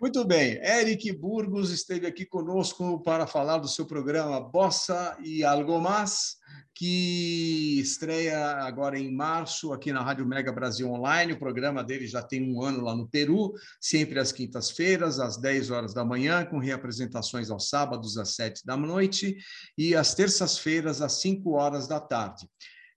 Muito 0.00 0.24
bem, 0.24 0.54
Eric 0.64 1.12
Burgos 1.12 1.70
esteve 1.70 2.06
aqui 2.06 2.26
conosco 2.26 3.02
para 3.02 3.26
falar 3.26 3.58
do 3.58 3.68
seu 3.68 3.86
programa 3.86 4.40
Bossa 4.40 5.16
e 5.22 5.44
Algo 5.44 5.80
Mais 5.80 6.36
que 6.74 7.78
estreia 7.80 8.56
agora 8.64 8.98
em 8.98 9.14
março 9.14 9.72
aqui 9.72 9.92
na 9.92 10.02
Rádio 10.02 10.26
Mega 10.26 10.52
Brasil 10.52 10.90
Online. 10.90 11.32
O 11.32 11.38
programa 11.38 11.84
dele 11.84 12.06
já 12.06 12.22
tem 12.22 12.42
um 12.42 12.62
ano 12.62 12.82
lá 12.82 12.94
no 12.94 13.06
Peru, 13.06 13.52
sempre 13.80 14.18
às 14.18 14.32
quintas-feiras, 14.32 15.20
às 15.20 15.36
10 15.36 15.70
horas 15.70 15.94
da 15.94 16.04
manhã, 16.04 16.44
com 16.44 16.58
reapresentações 16.58 17.50
aos 17.50 17.68
sábados 17.68 18.16
às 18.16 18.34
7 18.34 18.64
da 18.64 18.76
noite 18.76 19.36
e 19.76 19.94
às 19.94 20.14
terças-feiras 20.14 21.02
às 21.02 21.20
5 21.20 21.52
horas 21.52 21.86
da 21.86 22.00
tarde. 22.00 22.48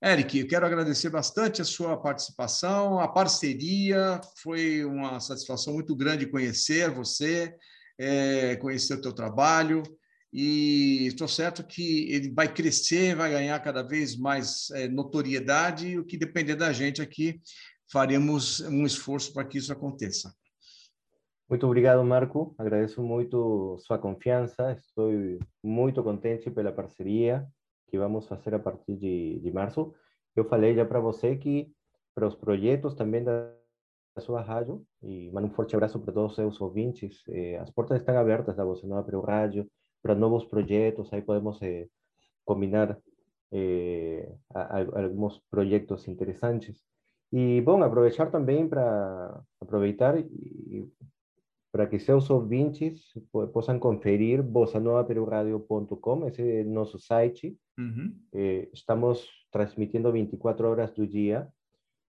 Eric, 0.03 0.39
eu 0.39 0.47
quero 0.47 0.65
agradecer 0.65 1.09
bastante 1.09 1.61
a 1.61 1.65
sua 1.65 1.97
participação, 1.97 2.99
a 2.99 3.07
parceria, 3.07 4.19
foi 4.41 4.83
uma 4.83 5.19
satisfação 5.19 5.73
muito 5.73 5.95
grande 5.95 6.27
conhecer 6.27 6.91
você, 6.91 7.55
é, 7.97 8.55
conhecer 8.57 8.95
o 8.95 9.01
teu 9.01 9.13
trabalho 9.13 9.81
e 10.33 11.07
estou 11.07 11.27
certo 11.27 11.65
que 11.65 12.11
ele 12.11 12.29
vai 12.33 12.53
crescer, 12.53 13.15
vai 13.15 13.31
ganhar 13.31 13.57
cada 13.61 13.81
vez 13.81 14.17
mais 14.17 14.69
é, 14.71 14.87
notoriedade 14.87 15.97
o 15.97 16.05
que 16.05 16.17
depender 16.17 16.55
da 16.55 16.73
gente 16.73 17.01
aqui, 17.01 17.39
faremos 17.89 18.59
um 18.59 18.85
esforço 18.85 19.33
para 19.33 19.45
que 19.45 19.57
isso 19.57 19.71
aconteça. 19.71 20.33
Muito 21.49 21.65
obrigado, 21.65 22.03
Marco. 22.03 22.53
Agradeço 22.57 23.01
muito 23.03 23.77
sua 23.77 23.99
confiança. 23.99 24.71
Estou 24.71 25.11
muito 25.63 26.03
contente 26.03 26.49
pela 26.49 26.71
parceria 26.71 27.47
que 27.95 27.99
vamos 27.99 28.27
fazer 28.27 28.53
a 28.53 28.59
partir 28.59 28.97
de, 28.97 29.39
de 29.39 29.51
março. 29.51 29.93
Eu 30.35 30.45
falei 30.45 30.75
já 30.75 30.85
para 30.85 30.99
você 30.99 31.37
que 31.37 31.71
para 32.13 32.27
os 32.27 32.35
projetos 32.35 32.93
também 32.93 33.23
da, 33.23 33.51
da 34.15 34.21
sua 34.21 34.41
rádio, 34.41 34.85
e 35.01 35.31
mando 35.31 35.47
um 35.47 35.51
forte 35.51 35.75
abraço 35.75 35.99
para 35.99 36.13
todos 36.13 36.31
os 36.31 36.35
seus 36.35 36.59
ouvintes, 36.61 37.23
eh, 37.29 37.57
as 37.57 37.69
portas 37.71 37.99
estão 37.99 38.17
abertas 38.17 38.55
da 38.55 38.65
Você 38.65 38.85
Nova 38.85 39.03
Peru 39.03 39.21
Rádio, 39.21 39.69
para 40.01 40.15
nuevos 40.15 40.45
proyectos, 40.45 41.11
ahí 41.13 41.21
podemos 41.21 41.61
eh, 41.61 41.89
combinar 42.43 42.99
eh, 43.51 44.29
algunos 44.53 45.41
proyectos 45.49 46.07
interesantes. 46.07 46.85
Y 47.31 47.61
bueno, 47.61 47.85
aprovechar 47.85 48.29
también 48.29 48.69
para 48.69 49.41
aprovechar 49.59 50.19
y, 50.19 50.91
para 51.75 51.87
que 51.87 51.99
seus 51.99 52.29
ouvintes 52.29 53.11
possam 53.51 53.77
conferir 53.77 54.41
bossanovaperuradio.com, 54.41 56.25
esse 56.25 56.41
é 56.41 56.63
nosso 56.63 56.97
site. 56.97 57.59
Uhum. 57.77 58.15
Eh, 58.33 58.69
estamos 58.71 59.27
transmitindo 59.51 60.09
24 60.09 60.69
horas 60.69 60.93
do 60.93 61.05
dia 61.05 61.49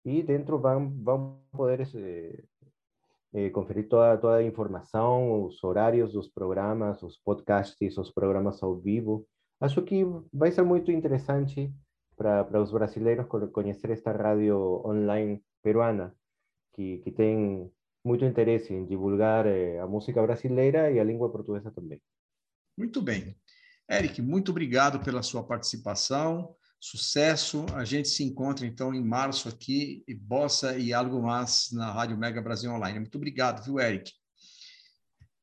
e 0.03 0.21
dentro 0.21 0.59
vão, 0.59 0.91
vão 1.01 1.39
poder 1.49 1.87
eh, 1.95 2.43
eh, 3.33 3.49
conferir 3.51 3.87
toda, 3.87 4.17
toda 4.17 4.35
a 4.35 4.43
informação, 4.43 5.45
os 5.45 5.63
horários 5.63 6.11
dos 6.11 6.27
programas, 6.27 7.01
os 7.01 7.17
podcasts, 7.17 7.97
os 7.97 8.11
programas 8.11 8.61
ao 8.61 8.75
vivo. 8.75 9.25
Acho 9.61 9.81
que 9.81 10.03
vai 10.33 10.51
ser 10.51 10.63
muito 10.63 10.91
interessante 10.91 11.73
para 12.17 12.61
os 12.61 12.69
brasileiros 12.69 13.27
conhecer 13.53 13.91
esta 13.91 14.11
rádio 14.11 14.85
online 14.85 15.41
peruana, 15.61 16.13
que, 16.73 16.97
que 16.97 17.11
tem 17.11 17.71
muito 18.03 18.25
interesse 18.25 18.73
em 18.73 18.85
divulgar 18.85 19.45
eh, 19.45 19.79
a 19.79 19.87
música 19.87 20.21
brasileira 20.21 20.91
e 20.91 20.99
a 20.99 21.03
língua 21.03 21.31
portuguesa 21.31 21.71
também. 21.71 22.01
Muito 22.77 23.01
bem. 23.01 23.35
Eric, 23.89 24.21
muito 24.21 24.51
obrigado 24.51 24.99
pela 24.99 25.21
sua 25.21 25.43
participação 25.43 26.55
sucesso. 26.83 27.65
A 27.73 27.85
gente 27.85 28.09
se 28.09 28.25
encontra 28.25 28.65
então 28.65 28.93
em 28.93 29.01
março 29.01 29.47
aqui, 29.47 30.03
e 30.05 30.13
Bossa 30.13 30.77
e 30.77 30.93
Algo 30.93 31.21
Mais 31.21 31.69
na 31.71 31.89
Rádio 31.93 32.17
Mega 32.17 32.41
Brasil 32.41 32.69
Online. 32.71 32.99
Muito 32.99 33.15
obrigado, 33.15 33.63
viu, 33.63 33.79
Eric? 33.79 34.11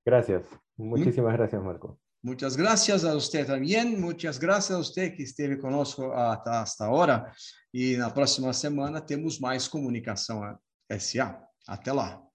Gracias. 0.05 0.47
Muchísimas 0.77 1.33
gracias, 1.33 1.63
Marco. 1.63 1.99
Muchas 2.23 2.57
gracias 2.57 3.07
a 3.07 3.15
usted 3.15 3.47
también. 3.47 3.99
Muchas 3.99 4.39
gracias 4.39 4.77
a 4.77 4.79
usted 4.79 5.17
que 5.17 5.23
esteve 5.23 5.57
conosco 5.57 6.13
hasta, 6.13 6.85
ahora. 6.85 7.33
E 7.73 7.97
na 7.97 8.11
próxima 8.11 8.53
semana 8.53 9.01
temos 9.01 9.39
mais 9.41 9.67
Comunicação 9.67 10.43
SA. 10.99 11.43
Até 11.67 11.93
lá. 11.93 12.30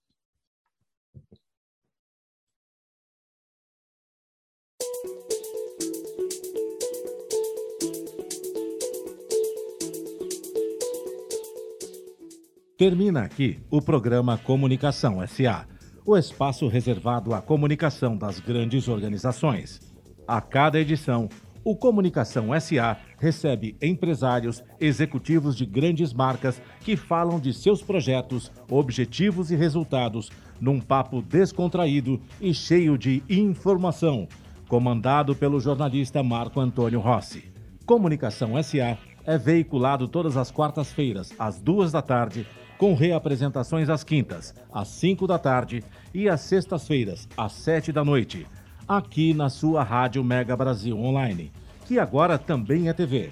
Termina 12.77 13.21
aqui 13.21 13.57
o 13.71 13.81
programa 13.81 14.37
Comunicação 14.37 15.25
SA, 15.25 15.65
o 16.05 16.17
espaço 16.17 16.67
reservado 16.67 17.33
à 17.33 17.41
comunicação 17.41 18.17
das 18.17 18.41
grandes 18.41 18.89
organizações. 18.89 19.79
A 20.27 20.41
cada 20.41 20.77
edição, 20.77 21.29
o 21.63 21.73
Comunicação 21.73 22.47
SA 22.59 22.97
recebe 23.17 23.77
empresários, 23.81 24.61
executivos 24.77 25.55
de 25.55 25.65
grandes 25.65 26.11
marcas 26.11 26.61
que 26.81 26.97
falam 26.97 27.39
de 27.39 27.53
seus 27.53 27.81
projetos, 27.81 28.51
objetivos 28.69 29.51
e 29.51 29.55
resultados 29.55 30.29
num 30.59 30.81
papo 30.81 31.21
descontraído 31.21 32.19
e 32.41 32.53
cheio 32.53 32.97
de 32.97 33.23
informação, 33.29 34.27
comandado 34.67 35.33
pelo 35.33 35.61
jornalista 35.61 36.21
Marco 36.21 36.59
Antônio 36.59 36.99
Rossi. 36.99 37.45
Comunicação 37.85 38.61
SA 38.61 38.97
é 39.23 39.37
veiculado 39.37 40.09
todas 40.09 40.35
as 40.35 40.51
quartas-feiras, 40.51 41.33
às 41.39 41.61
duas 41.61 41.93
da 41.93 42.01
tarde, 42.01 42.45
com 42.77 42.93
reapresentações 42.93 43.89
às 43.89 44.03
quintas, 44.03 44.53
às 44.71 44.87
5 44.89 45.27
da 45.27 45.37
tarde 45.39 45.83
e 46.13 46.27
às 46.29 46.41
sextas-feiras, 46.41 47.27
às 47.37 47.53
7 47.53 47.91
da 47.91 48.03
noite, 48.03 48.45
aqui 48.87 49.33
na 49.33 49.49
sua 49.49 49.83
Rádio 49.83 50.23
Mega 50.23 50.55
Brasil 50.55 50.97
Online, 50.97 51.51
que 51.85 51.99
agora 51.99 52.37
também 52.37 52.89
é 52.89 52.93
TV. 52.93 53.29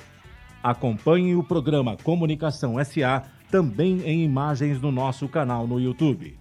Acompanhe 0.61 1.35
o 1.35 1.43
programa 1.43 1.97
Comunicação 2.03 2.75
SA 2.83 3.23
também 3.51 4.01
em 4.01 4.23
imagens 4.23 4.81
no 4.81 4.91
nosso 4.91 5.27
canal 5.27 5.67
no 5.67 5.79
YouTube. 5.79 6.37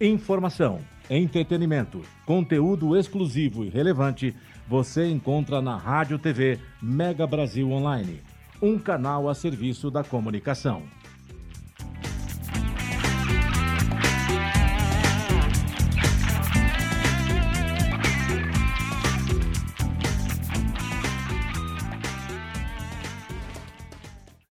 Informação, 0.00 0.80
entretenimento, 1.10 2.02
conteúdo 2.24 2.96
exclusivo 2.96 3.64
e 3.64 3.68
relevante 3.68 4.34
você 4.66 5.08
encontra 5.08 5.62
na 5.62 5.76
Rádio 5.76 6.18
TV 6.18 6.58
Mega 6.82 7.26
Brasil 7.26 7.70
Online, 7.70 8.20
um 8.60 8.78
canal 8.78 9.28
a 9.28 9.34
serviço 9.34 9.90
da 9.90 10.04
comunicação. 10.04 10.82